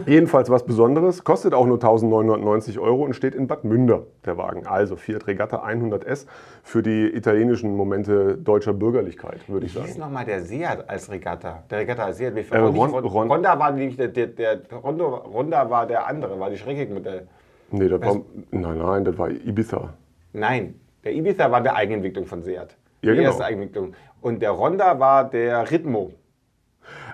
Jedenfalls 0.06 0.50
was 0.50 0.65
Besonderes, 0.65 1.24
kostet 1.24 1.53
auch 1.53 1.65
nur 1.65 1.75
1990 1.77 2.80
Euro 2.80 3.03
und 3.03 3.13
steht 3.15 3.36
in 3.36 3.48
Bad 3.48 3.63
Münder, 3.63 4.03
der 4.25 4.38
Wagen. 4.38 4.65
Also 4.68 4.96
Fiat 4.96 5.27
Regatta 5.27 5.65
100S 5.65 6.25
für 6.63 6.82
die 6.82 7.08
italienischen 7.08 7.75
Momente 7.75 8.38
deutscher 8.38 8.74
Bürgerlichkeit, 8.74 9.48
würde 9.48 9.65
ich 9.65 9.75
Wie 9.75 9.80
hieß 9.82 9.89
sagen. 9.96 10.00
nochmal 10.01 10.25
der 10.25 10.41
Seat 10.41 10.89
als 10.89 11.10
Regatta? 11.12 11.63
Der 11.70 11.80
Regatta 11.80 12.06
als 12.06 12.18
Seat. 12.18 12.36
Äh, 12.36 12.58
Ron, 12.58 12.75
Ron- 12.75 12.89
Ron, 12.91 13.06
Ron- 13.06 13.30
Honda 13.30 13.60
war 13.60 13.72
nämlich 13.72 13.98
der, 13.98 14.08
der, 14.10 14.27
der 14.27 14.60
Rondo, 14.84 15.08
Ronda 15.15 15.70
war 15.70 15.86
der 15.88 16.08
andere, 16.08 16.39
war 16.39 16.50
die 16.50 16.58
Schreckig-Modell. 16.58 17.27
Nee, 17.72 17.88
das 17.88 18.01
war, 18.01 18.22
nein, 18.51 18.77
nein, 18.77 19.06
das 19.06 19.18
war 19.18 19.30
Ibiza. 19.30 19.94
Nein, 20.34 20.75
der 21.03 21.13
Ibiza 21.13 21.50
war 21.51 21.62
der 21.62 21.75
Eigenentwicklung 21.75 22.25
von 22.25 22.41
Seat. 22.44 22.75
Ja, 23.01 23.12
die 23.12 23.18
genau. 23.18 23.30
erste 23.30 23.46
Eigenentwicklung. 23.46 23.94
Und 24.22 24.41
der 24.41 24.51
Ronda 24.51 25.00
war 25.00 25.30
der 25.30 25.70
Ritmo. 25.72 26.12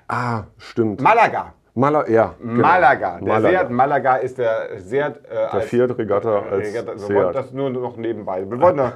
Ah, 0.07 0.43
stimmt. 0.57 1.01
Malaga. 1.01 1.53
Mala 1.77 2.09
ja, 2.09 2.33
genau. 2.39 2.61
Malaga. 2.61 3.19
Der 3.19 3.27
Malaga. 3.27 3.59
Seat 3.59 3.69
Malaga 3.69 4.15
ist 4.15 4.37
der 4.39 4.79
Seat 4.79 5.17
äh, 5.17 5.51
Der 5.53 5.61
Fiat 5.61 5.95
Regatta 5.95 6.39
als 6.39 6.67
Regatta. 6.69 6.93
Wir 6.93 6.99
Seat. 6.99 7.15
wollten 7.15 7.33
das 7.33 7.51
nur 7.53 7.69
noch 7.69 7.97
nebenbei. 7.97 8.49
Wir 8.49 8.59
wollten 8.59 8.93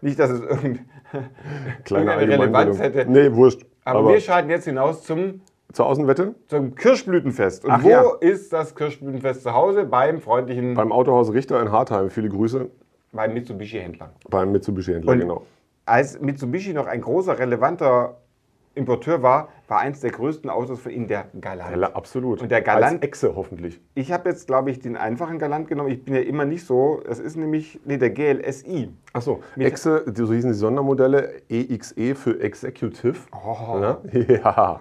nicht, 0.00 0.18
dass 0.18 0.30
es 0.30 0.40
Kleine 1.84 2.14
irgendeine 2.14 2.42
Relevanz 2.42 2.78
hätte. 2.78 3.04
Nee, 3.06 3.34
wurscht. 3.34 3.66
Aber, 3.84 3.98
Aber, 3.98 4.08
wir 4.14 4.20
schalten 4.20 4.48
jetzt 4.48 4.64
hinaus 4.64 5.02
zum, 5.02 5.42
zur 5.74 5.86
Außenwette 5.86 6.34
zum 6.48 6.74
Kirschblütenfest. 6.74 7.66
Und 7.66 7.70
Ach 7.70 7.82
wo 7.84 7.88
ja. 7.90 8.02
ist 8.20 8.50
das 8.50 8.74
Kirschblütenfest 8.74 9.42
zu 9.42 9.52
Hause? 9.52 9.84
Beim 9.84 10.20
freundlichen, 10.22 10.72
beim 10.72 10.92
Autohaus 10.92 11.34
Richter 11.34 11.60
in 11.60 11.70
Hartheim. 11.70 12.08
Viele 12.08 12.30
Grüße. 12.30 12.70
beim 13.12 13.34
Mitsubishi-Händler. 13.34 14.10
Beim 14.30 14.52
Mitsubishi-Händler, 14.52 15.16
genau. 15.16 15.42
Als 15.84 16.18
Mitsubishi 16.18 16.72
noch 16.72 16.86
ein 16.86 17.02
großer, 17.02 17.38
relevanter 17.38 18.16
Importeur 18.76 19.22
war, 19.22 19.48
war 19.68 19.80
eins 19.80 20.00
der 20.00 20.10
größten 20.10 20.50
Autos 20.50 20.80
von 20.80 20.92
ihnen 20.92 21.08
der 21.08 21.26
Galant. 21.40 21.76
Ja, 21.76 21.92
absolut. 21.94 22.42
Und 22.42 22.50
der 22.50 22.60
Galant- 22.62 22.94
Als 22.96 23.02
Echse 23.02 23.34
hoffentlich. 23.34 23.80
Ich 23.94 24.12
habe 24.12 24.28
jetzt, 24.28 24.46
glaube 24.46 24.70
ich, 24.70 24.78
den 24.78 24.96
einfachen 24.96 25.38
Galant 25.38 25.66
genommen. 25.68 25.90
Ich 25.90 26.04
bin 26.04 26.14
ja 26.14 26.20
immer 26.20 26.44
nicht 26.44 26.64
so. 26.66 27.02
Das 27.06 27.18
ist 27.18 27.36
nämlich 27.36 27.80
nee, 27.84 27.96
der 27.96 28.10
GLSI. 28.10 28.90
Achso, 29.12 29.40
Mit- 29.56 29.66
Exe, 29.66 30.04
die- 30.06 30.24
so 30.24 30.32
hießen 30.32 30.50
die 30.52 30.56
Sondermodelle, 30.58 31.42
EXE 31.48 32.14
für 32.14 32.38
Executive. 32.40 33.16
Oh. 33.32 33.78
Ne? 33.78 33.98
Ja. 34.44 34.80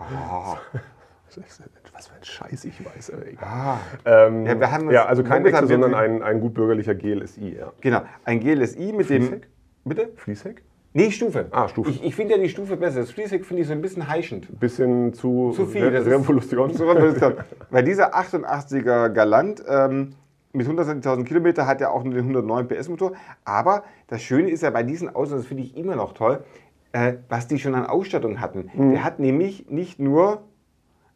Was 1.93 2.07
für 2.07 2.15
ein 2.15 2.23
Scheiß 2.23 2.65
ich 2.65 2.85
weiß, 2.85 3.11
aber 3.11 3.25
egal. 3.27 3.47
Ah. 3.49 3.77
Ähm, 4.05 4.45
Ja, 4.45 4.59
wir 4.59 4.71
haben 4.71 4.91
ja, 4.91 5.05
also 5.05 5.23
kein 5.23 5.45
Exe, 5.45 5.65
sondern 5.67 5.93
ein, 5.95 6.21
ein 6.21 6.41
gut 6.41 6.53
bürgerlicher 6.53 6.93
GLSI. 6.95 7.55
Ja. 7.57 7.71
Genau, 7.81 8.01
ein 8.25 8.39
GLSI 8.41 8.91
mit 8.93 9.09
dem. 9.09 9.21
Fließheck? 9.23 9.47
Bitte? 9.85 10.09
Fließheck? 10.15 10.63
Nee, 10.97 11.11
Stufe. 11.11 11.47
Ah, 11.51 11.67
Stufe. 11.67 11.89
Ich, 11.89 12.05
ich 12.05 12.15
finde 12.15 12.35
ja 12.35 12.41
die 12.41 12.47
Stufe 12.47 12.77
besser. 12.77 13.01
Das 13.01 13.11
Fließheck 13.11 13.45
finde 13.45 13.63
ich 13.63 13.67
so 13.67 13.73
ein 13.73 13.81
bisschen 13.81 14.07
heischend. 14.07 14.47
Bisschen 14.61 15.11
zu, 15.11 15.51
Zu 15.53 15.65
viel. 15.65 15.83
Re 15.83 15.91
das 15.91 16.07
ist-. 16.07 16.25
Zu 16.25 16.87
Revolution. 16.87 17.33
Weil 17.69 17.83
dieser 17.83 18.15
88er 18.15 19.09
Galant 19.09 19.61
ähm, 19.67 20.13
mit 20.53 20.65
120.000 20.65 21.25
Kilometer 21.25 21.67
hat 21.67 21.81
ja 21.81 21.89
auch 21.89 22.05
nur 22.05 22.13
den 22.13 22.21
109 22.21 22.69
PS 22.69 22.87
Motor. 22.87 23.11
Aber 23.43 23.83
das 24.07 24.21
Schöne 24.21 24.49
ist 24.49 24.63
ja 24.63 24.69
bei 24.69 24.83
diesen 24.83 25.13
Autos, 25.13 25.31
das 25.31 25.45
finde 25.47 25.63
ich 25.63 25.75
immer 25.75 25.97
noch 25.97 26.13
toll, 26.13 26.45
äh, 26.93 27.15
was 27.27 27.49
die 27.49 27.59
schon 27.59 27.75
an 27.75 27.85
Ausstattung 27.85 28.39
hatten. 28.39 28.71
Mhm. 28.73 28.91
Der 28.91 29.03
hat 29.03 29.19
nämlich 29.19 29.69
nicht 29.69 29.99
nur 29.99 30.43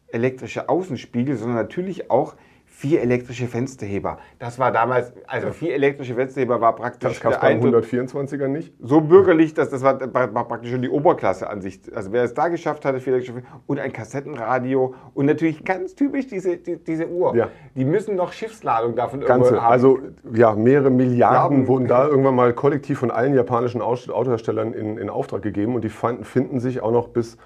elektrische 0.08 0.68
Außenspiegel, 0.68 1.36
sondern 1.36 1.56
natürlich 1.56 2.10
auch 2.10 2.34
vier 2.80 3.02
elektrische 3.02 3.46
Fensterheber. 3.46 4.16
Das 4.38 4.58
war 4.58 4.72
damals, 4.72 5.12
also 5.26 5.50
vier 5.50 5.74
elektrische 5.74 6.14
Fensterheber 6.14 6.62
war 6.62 6.74
praktisch 6.74 7.10
Das 7.10 7.20
gab 7.20 7.32
es 7.32 7.38
der 7.38 7.46
beim 7.48 7.62
Eindruck- 7.62 7.84
124er 7.84 8.48
nicht. 8.48 8.72
so 8.80 9.02
bürgerlich, 9.02 9.52
dass 9.52 9.68
das 9.68 9.82
war, 9.82 10.00
war, 10.14 10.48
praktisch 10.48 10.70
schon 10.70 10.80
die 10.80 10.88
Oberklasse-Ansicht. 10.88 11.94
Also 11.94 12.10
wer 12.12 12.24
es 12.24 12.32
da 12.32 12.48
geschafft 12.48 12.86
hatte, 12.86 12.98
vier 13.00 13.12
elektrische 13.12 13.34
Fenster- 13.40 13.60
und 13.66 13.78
ein 13.80 13.92
Kassettenradio 13.92 14.94
und 15.12 15.26
natürlich 15.26 15.62
ganz 15.62 15.94
typisch 15.94 16.28
diese, 16.28 16.56
die, 16.56 16.82
diese 16.82 17.06
Uhr. 17.08 17.36
Ja. 17.36 17.48
Die 17.74 17.84
müssen 17.84 18.16
noch 18.16 18.32
Schiffsladung 18.32 18.96
davon 18.96 19.20
Ganze, 19.20 19.50
irgendwo 19.50 19.62
haben. 19.62 19.72
also 19.72 19.98
ja, 20.32 20.54
mehrere 20.54 20.88
Milliarden 20.88 21.58
Milliarden. 21.58 21.68
wurden 21.68 21.86
da 21.86 22.06
irgendwann 22.08 22.34
mal 22.34 22.54
kollektiv 22.54 22.98
von 22.98 23.10
allen 23.10 23.34
japanischen 23.34 23.82
Autoherstellern 23.82 24.72
in, 24.72 24.96
in 24.96 25.10
Auftrag 25.10 25.42
gegeben 25.42 25.74
und 25.74 25.84
die 25.84 25.90
fanden, 25.90 26.24
finden 26.24 26.60
sich 26.60 26.80
auch 26.82 26.92
noch 26.92 27.08
bis, 27.08 27.36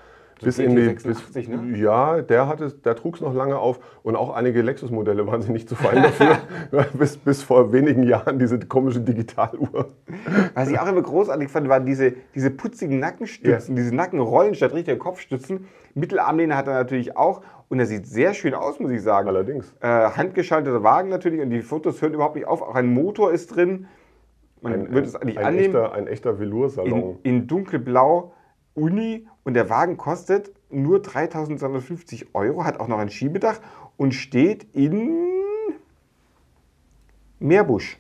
bis 0.43 0.59
in 0.59 0.77
die. 0.77 0.89
Bis, 0.91 1.05
GT86, 1.05 1.51
ne? 1.51 1.77
Ja, 1.77 2.23
der, 2.23 2.57
der 2.85 2.97
trug 2.97 3.17
es 3.17 3.21
noch 3.21 3.35
lange 3.35 3.59
auf 3.59 3.81
und 4.03 4.17
auch 4.17 4.35
einige 4.35 4.63
Lexus-Modelle 4.63 5.27
waren 5.27 5.43
sie 5.43 5.53
nicht 5.53 5.69
zu 5.69 5.77
fein 5.77 6.03
dafür. 6.03 6.39
bis, 6.93 7.17
bis 7.17 7.43
vor 7.43 7.73
wenigen 7.73 8.03
Jahren 8.03 8.39
diese 8.39 8.59
komische 8.59 9.01
Digitaluhr. 9.01 9.93
Was 10.55 10.71
ich 10.71 10.79
auch 10.79 10.87
immer 10.87 11.03
großartig 11.03 11.49
fand, 11.49 11.69
waren 11.69 11.87
diese, 11.87 12.15
diese 12.35 12.51
putzigen 12.51 12.99
Nackenstützen, 12.99 13.77
diese 13.77 13.95
Nackenrollen 13.95 14.55
statt 14.55 14.73
richtiger 14.73 14.99
Kopfstützen. 14.99 15.67
Mittelarmlehne 15.95 16.57
hat 16.57 16.67
er 16.67 16.75
natürlich 16.75 17.17
auch 17.17 17.43
und 17.69 17.81
er 17.81 17.87
sieht 17.87 18.07
sehr 18.07 18.35
schön 18.35 18.55
aus, 18.55 18.79
muss 18.81 18.91
ich 18.91 19.03
sagen. 19.03 19.29
Allerdings. 19.29 19.75
Äh, 19.81 19.89
handgeschalteter 19.89 20.83
Wagen 20.83 21.09
natürlich 21.09 21.41
und 21.41 21.51
die 21.51 21.63
Fotos 21.63 22.01
hören 22.03 22.15
überhaupt 22.15 22.37
nicht 22.37 22.47
auf. 22.47 22.63
Auch 22.63 22.75
ein 22.75 22.93
Motor 22.93 23.33
ist 23.33 23.55
drin. 23.55 23.87
Man 24.61 24.93
würde 24.93 25.07
es 25.07 25.15
eigentlich 25.15 25.39
ein 25.39 25.47
annehmen. 25.47 25.75
Echter, 25.75 25.93
ein 25.93 26.07
echter 26.07 26.39
Velour-Salon. 26.39 27.19
in, 27.23 27.41
in 27.41 27.47
dunkelblau 27.47 28.33
Uni 28.75 29.27
und 29.45 29.55
der 29.55 29.71
Wagen 29.71 29.97
kostet 29.97 30.51
nur 30.71 30.99
3.250 30.99 32.27
Euro, 32.35 32.65
hat 32.65 32.81
auch 32.81 32.89
noch 32.89 32.99
ein 32.99 33.11
Schiebedach 33.11 33.61
und 33.97 34.13
steht 34.13 34.67
in 34.75 35.11
Meerbusch. 37.39 37.99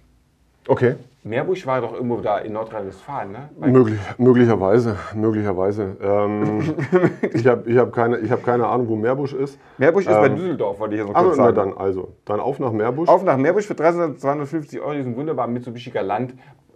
Okay. 0.66 0.96
Meerbusch 1.22 1.66
war 1.66 1.80
doch 1.80 1.94
irgendwo 1.94 2.18
da 2.18 2.38
in 2.38 2.52
Nordrhein-Westfalen, 2.52 3.32
ne? 3.32 3.48
Möglich, 3.58 3.98
möglicherweise, 4.18 4.96
möglicherweise. 5.14 5.96
Ähm, 6.02 6.74
ich 7.32 7.46
habe 7.46 7.70
ich 7.70 7.78
hab 7.78 7.92
keine, 7.94 8.18
ich 8.18 8.30
hab 8.30 8.44
keine 8.44 8.66
Ahnung, 8.66 8.88
wo 8.88 8.96
Meerbusch 8.96 9.32
ist. 9.32 9.58
Meerbusch 9.78 10.06
ist 10.06 10.12
bei 10.12 10.26
Ähm, 10.26 10.36
Düsseldorf, 10.36 10.78
wollte 10.78 10.96
ich 10.96 11.00
jetzt 11.00 11.08
noch 11.08 11.14
Also, 11.14 11.28
kurz 11.28 11.38
na 11.38 11.44
sagen. 11.44 11.56
dann, 11.56 11.78
also, 11.78 12.12
dann 12.26 12.40
auf 12.40 12.58
nach 12.58 12.72
Meerbusch. 12.72 13.08
Auf 13.08 13.24
nach 13.24 13.38
Meerbusch 13.38 13.66
für 13.66 13.72
3.250 13.74 14.80
Euro 14.82 14.92
diesen 14.94 15.16
wunderbaren 15.16 15.52
Mitsubishi 15.52 15.90
Galant 15.90 16.34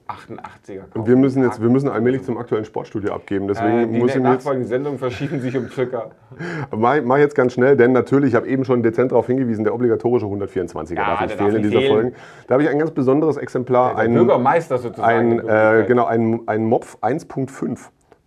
88er. 0.09 0.81
Und 0.95 1.07
wir 1.07 1.17
müssen 1.17 1.43
jetzt, 1.43 1.61
wir 1.61 1.69
müssen 1.69 1.89
allmählich 1.89 2.23
zum 2.23 2.39
aktuellen 2.39 2.65
Sportstudio 2.65 3.13
abgeben. 3.13 3.47
Deswegen 3.47 3.79
äh, 3.79 3.87
die 3.87 3.99
muss 3.99 4.15
ich 4.15 4.21
mir 4.21 4.33
jetzt, 4.33 4.39
nachfolgenden 4.45 4.69
Sendungen 4.69 4.99
verschieben 4.99 5.41
sich 5.41 5.57
um 5.57 5.69
circa. 5.69 6.11
mach, 6.77 6.97
mach 7.05 7.19
jetzt 7.19 7.35
ganz 7.35 7.53
schnell, 7.53 7.77
denn 7.77 7.93
natürlich, 7.93 8.31
ich 8.31 8.35
habe 8.35 8.49
eben 8.49 8.65
schon 8.65 8.83
dezent 8.83 9.13
darauf 9.13 9.27
hingewiesen, 9.27 9.65
der 9.65 9.75
obligatorische 9.75 10.27
124er 10.27 10.95
Ja, 10.95 11.07
darf 11.07 11.21
nicht 11.23 11.35
fehlen 11.35 11.57
in 11.57 11.63
dieser 11.63 11.79
fehlen. 11.81 11.93
Folge. 11.93 12.13
Da 12.47 12.55
habe 12.55 12.63
ich 12.63 12.69
ein 12.71 12.79
ganz 12.79 12.91
besonderes 12.91 13.37
Exemplar, 13.37 13.95
Der 13.95 14.05
ein, 14.05 14.15
Bürgermeister 14.15 14.79
sozusagen. 14.79 15.41
ein, 15.41 15.81
äh, 15.81 15.85
genau, 15.87 16.07
ein, 16.07 16.41
ein 16.47 16.65
Mopf 16.65 16.97
1.5. 17.03 17.79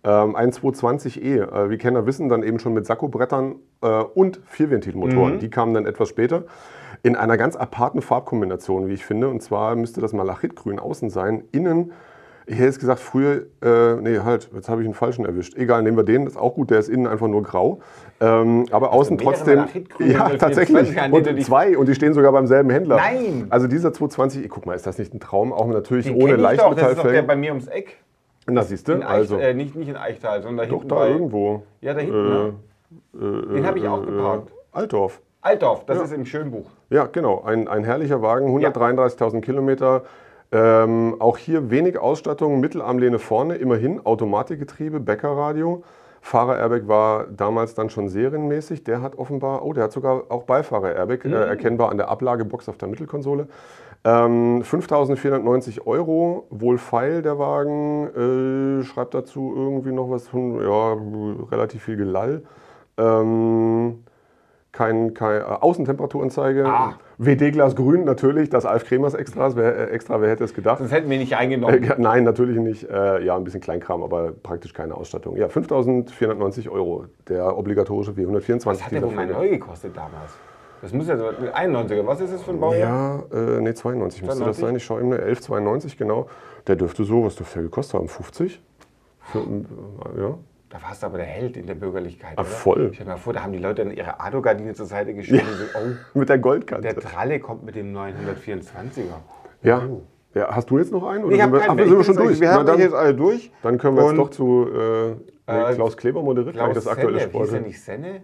Ähm, 0.04 0.34
ein 0.34 0.50
220e, 0.50 1.20
äh, 1.42 1.70
wie 1.70 1.78
Kenner 1.78 2.06
wissen, 2.06 2.28
dann 2.28 2.42
eben 2.42 2.58
schon 2.58 2.74
mit 2.74 2.86
Sakkobrettern 2.86 3.54
äh, 3.82 3.86
und 4.14 4.38
Mhm. 4.38 4.42
Vierventilmotoren. 4.46 5.38
Die 5.38 5.48
kamen 5.48 5.74
dann 5.74 5.86
etwas 5.86 6.08
später 6.08 6.44
in 7.02 7.16
einer 7.16 7.36
ganz 7.36 7.56
aparten 7.56 8.02
Farbkombination, 8.02 8.88
wie 8.88 8.94
ich 8.94 9.04
finde. 9.04 9.28
Und 9.28 9.42
zwar 9.42 9.74
müsste 9.76 10.00
das 10.00 10.12
Malachitgrün 10.12 10.78
außen 10.78 11.10
sein, 11.10 11.44
innen 11.52 11.92
ich 12.46 12.56
hätte 12.56 12.64
jetzt 12.64 12.80
gesagt, 12.80 13.00
früher, 13.00 13.46
äh, 13.62 13.94
nee, 14.00 14.18
halt, 14.18 14.50
jetzt 14.52 14.68
habe 14.68 14.80
ich 14.82 14.86
einen 14.86 14.94
falschen 14.94 15.24
erwischt. 15.24 15.56
Egal, 15.56 15.82
nehmen 15.82 15.96
wir 15.96 16.04
den, 16.04 16.24
das 16.24 16.34
ist 16.34 16.40
auch 16.40 16.54
gut, 16.54 16.70
der 16.70 16.80
ist 16.80 16.88
innen 16.88 17.06
einfach 17.06 17.28
nur 17.28 17.42
grau. 17.42 17.80
Ähm, 18.20 18.66
aber 18.72 18.92
außen 18.92 19.16
mehrere 19.16 19.34
trotzdem. 19.34 19.64
Ja, 20.00 20.28
tatsächlich. 20.30 20.88
24 20.90 21.00
an 21.00 21.12
denen 21.12 21.24
du 21.24 21.30
Und 21.30 21.44
zwei, 21.44 21.78
und 21.78 21.88
die 21.88 21.94
stehen 21.94 22.14
sogar 22.14 22.32
beim 22.32 22.46
selben 22.46 22.70
Händler. 22.70 22.96
Nein! 22.96 23.46
Also 23.50 23.68
dieser 23.68 23.92
220, 23.92 24.48
guck 24.48 24.66
mal, 24.66 24.74
ist 24.74 24.86
das 24.86 24.98
nicht 24.98 25.14
ein 25.14 25.20
Traum? 25.20 25.52
Auch 25.52 25.66
natürlich 25.68 26.06
Den 26.06 26.16
ohne 26.16 26.36
doch, 26.36 26.42
das 26.42 26.52
ist 26.52 26.60
doch 26.60 26.74
der 26.74 26.84
Leichtmetallfelgen. 26.84 27.26
bei 27.26 27.36
mir 27.36 27.50
ums 27.50 27.68
Eck. 27.68 27.98
Na, 28.46 28.62
siehst 28.62 28.88
du, 28.88 29.06
also. 29.06 29.36
äh, 29.36 29.54
nicht, 29.54 29.76
nicht 29.76 29.88
in 29.88 29.96
Eichtal, 29.96 30.42
sondern 30.42 30.68
Doch, 30.68 30.78
hinten 30.78 30.88
da 30.88 30.94
bei, 30.96 31.10
irgendwo. 31.10 31.62
Ja, 31.80 31.94
da 31.94 32.00
hinten. 32.00 32.28
ne? 32.28 32.54
Äh, 33.14 33.54
Den 33.54 33.66
habe 33.66 33.78
ich 33.78 33.86
auch 33.86 34.02
äh, 34.02 34.06
geparkt. 34.06 34.52
Altdorf. 34.72 35.20
Altdorf, 35.42 35.86
das 35.86 36.02
ist 36.02 36.12
im 36.12 36.24
Schönbuch. 36.24 36.70
Ja, 36.92 37.06
genau. 37.10 37.42
Ein, 37.44 37.68
ein 37.68 37.84
herrlicher 37.84 38.20
Wagen, 38.20 38.48
133.000 38.54 39.40
Kilometer. 39.40 40.02
Ähm, 40.52 41.16
auch 41.18 41.38
hier 41.38 41.70
wenig 41.70 41.98
Ausstattung, 41.98 42.60
Mittelarmlehne 42.60 43.18
vorne, 43.18 43.54
immerhin 43.54 44.04
Automatikgetriebe, 44.04 45.00
Bäckerradio. 45.00 45.82
Fahrer-Airbag 46.20 46.86
war 46.88 47.24
damals 47.34 47.74
dann 47.74 47.88
schon 47.88 48.10
serienmäßig. 48.10 48.84
Der 48.84 49.00
hat 49.00 49.16
offenbar, 49.16 49.64
oh, 49.64 49.72
der 49.72 49.84
hat 49.84 49.92
sogar 49.92 50.24
auch 50.28 50.42
Beifahrer-Airbag, 50.42 51.24
Mhm. 51.24 51.32
äh, 51.32 51.44
erkennbar 51.46 51.90
an 51.90 51.96
der 51.96 52.08
Ablagebox 52.10 52.68
auf 52.68 52.76
der 52.76 52.88
Mittelkonsole. 52.88 53.48
Ähm, 54.04 54.62
5.490 54.62 55.86
Euro, 55.86 56.46
wohl 56.50 56.76
feil 56.76 57.22
der 57.22 57.38
Wagen, 57.38 58.80
äh, 58.80 58.84
schreibt 58.84 59.14
dazu 59.14 59.54
irgendwie 59.56 59.92
noch 59.92 60.10
was 60.10 60.28
von, 60.28 60.60
ja, 60.60 60.96
relativ 61.50 61.84
viel 61.84 61.96
Gelall. 61.96 62.42
Ähm, 62.98 64.04
kein, 64.72 65.14
kein 65.14 65.40
äh, 65.40 65.44
Außentemperaturanzeige. 65.44 66.66
Ah. 66.66 66.94
WD-Glas 67.18 67.76
grün 67.76 68.04
natürlich, 68.04 68.50
das 68.50 68.64
Alf 68.64 68.84
Kremers 68.84 69.14
Extras, 69.14 69.54
wer, 69.54 69.90
äh, 69.90 69.90
extra, 69.92 70.20
wer 70.20 70.30
hätte 70.30 70.44
es 70.44 70.54
gedacht? 70.54 70.78
Sonst 70.78 70.92
hätten 70.92 71.10
wir 71.10 71.18
nicht 71.18 71.36
eingenommen. 71.36 71.84
Äh, 71.84 71.94
nein, 71.98 72.24
natürlich 72.24 72.58
nicht. 72.58 72.88
Äh, 72.88 73.22
ja, 73.22 73.36
ein 73.36 73.44
bisschen 73.44 73.60
Kleinkram, 73.60 74.02
aber 74.02 74.32
praktisch 74.32 74.72
keine 74.72 74.94
Ausstattung. 74.94 75.36
Ja, 75.36 75.46
5.490 75.46 76.70
Euro, 76.70 77.04
der 77.28 77.56
obligatorische 77.56 78.12
W124. 78.12 78.66
Was 78.66 78.84
hat 78.84 78.92
der 78.92 79.02
wohl 79.02 79.12
mal 79.12 79.26
neu 79.26 79.50
gekostet 79.50 79.96
damals? 79.96 80.32
Das 80.80 80.92
muss 80.92 81.06
ja 81.06 81.16
so 81.16 81.26
91er. 81.26 82.04
Was 82.06 82.20
ist 82.20 82.32
das 82.32 82.42
für 82.42 82.50
ein 82.50 82.58
Baujahr? 82.58 83.24
Ja, 83.30 83.38
äh, 83.38 83.60
nee, 83.60 83.72
92 83.72 84.22
müsste 84.22 84.44
das 84.44 84.56
92? 84.56 84.60
sein. 84.60 84.76
Ich 84.76 84.84
schaue 84.84 85.00
ihm 85.00 85.12
eine 85.12 85.22
1192, 85.22 85.96
genau. 85.96 86.26
Der 86.66 86.74
dürfte 86.74 87.04
so, 87.04 87.24
was 87.24 87.36
dürfte 87.36 87.54
der 87.54 87.64
gekostet 87.64 88.00
haben? 88.00 88.08
50? 88.08 88.60
Für, 89.20 89.38
äh, 89.38 90.20
ja. 90.20 90.38
Da 90.72 90.82
warst 90.82 91.02
du 91.02 91.06
aber 91.06 91.18
der 91.18 91.26
Held 91.26 91.58
in 91.58 91.66
der 91.66 91.74
Bürgerlichkeit. 91.74 92.32
oder? 92.32 92.44
voll. 92.44 92.90
Stell 92.94 93.04
dir 93.04 93.10
mal 93.12 93.16
vor, 93.18 93.34
da 93.34 93.42
haben 93.42 93.52
die 93.52 93.58
Leute 93.58 93.84
dann 93.84 93.92
ihre 93.94 94.18
Ado-Gardine 94.20 94.72
zur 94.72 94.86
Seite 94.86 95.12
gestellt 95.12 95.42
und 95.42 95.56
so, 95.58 95.64
oh, 96.14 96.18
Mit 96.18 96.30
der 96.30 96.38
Goldkante. 96.38 96.88
der 96.88 96.96
Tralle 96.96 97.40
kommt 97.40 97.62
mit 97.62 97.74
dem 97.76 97.94
924er. 97.94 99.02
ja. 99.62 99.82
ja. 100.34 100.48
Hast 100.48 100.70
du 100.70 100.78
jetzt 100.78 100.90
noch 100.90 101.06
einen? 101.06 101.24
Oder 101.24 101.34
Ich 101.36 101.42
habe 101.42 101.52
wir, 101.52 101.60
keinen 101.60 101.70
ach, 101.72 101.76
wir 101.76 101.84
sind 101.84 101.94
wir 101.96 102.00
Ich 102.00 102.06
schon 102.06 102.16
durch. 102.16 102.40
Wir 102.40 102.50
haben 102.52 102.64
dann, 102.64 102.78
jetzt 102.80 102.94
alle 102.94 103.14
durch. 103.14 103.52
dann 103.62 103.76
können 103.76 103.96
wir 103.96 104.02
jetzt 104.04 104.10
Und, 104.12 104.16
doch 104.16 104.30
zu 104.30 104.66
äh, 104.74 105.10
Äh, 105.70 105.74
Klaus 105.74 105.94
Kleber 105.94 106.22
moderiert, 106.22 106.54
Klaus 106.54 106.72
das 106.74 106.86
aktuelle 106.86 107.18
Senne, 107.18 107.30
Sport. 107.30 107.44
hieß 107.44 107.52
er 107.54 107.60
nicht 107.60 107.82
Senne? 107.82 108.20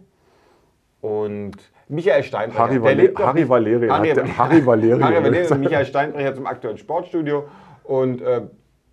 Und 1.02 1.56
Michael 1.88 2.22
Steinbrecher. 2.22 2.62
Harry, 2.62 2.82
Valer 2.82 3.08
Harry 3.26 3.48
Valerian. 3.48 3.90
Harry, 3.92 4.08
Harry 4.14 4.66
Valerian. 4.66 5.04
Harry 5.04 5.22
Valerian 5.24 5.52
und 5.52 5.60
Michael 5.60 5.84
Steinbrecher 5.84 6.34
zum 6.34 6.46
aktuellen 6.46 6.78
Sportstudio. 6.78 7.44
Und 7.84 8.20
äh, 8.22 8.42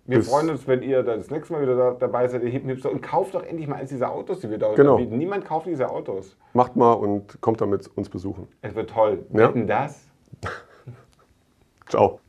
wir 0.06 0.18
Bis- 0.18 0.28
freuen 0.28 0.50
uns, 0.50 0.66
wenn 0.68 0.82
ihr 0.82 1.02
das 1.02 1.30
nächste 1.30 1.52
Mal 1.52 1.62
wieder 1.62 1.76
da, 1.76 1.90
dabei 1.92 2.28
seid, 2.28 2.42
ihr 2.42 2.48
Hippen 2.50 2.68
Hipster. 2.68 2.90
Und 2.90 3.02
kauft 3.02 3.34
doch 3.34 3.42
endlich 3.42 3.66
mal 3.68 3.76
eins 3.76 3.90
dieser 3.90 4.10
Autos, 4.12 4.40
die 4.40 4.50
wir 4.50 4.58
da 4.58 4.72
Genau. 4.74 4.92
anbieten. 4.96 5.18
Niemand 5.18 5.44
kauft 5.44 5.66
diese 5.66 5.88
Autos. 5.90 6.36
Macht 6.52 6.76
mal 6.76 6.92
und 6.92 7.40
kommt 7.40 7.60
damit 7.60 7.90
uns 7.96 8.08
besuchen. 8.08 8.48
Es 8.62 8.74
wird 8.74 8.90
toll. 8.90 9.24
Ja. 9.32 9.48
Wetten 9.48 9.66
das? 9.66 10.06
Ciao. 11.88 12.20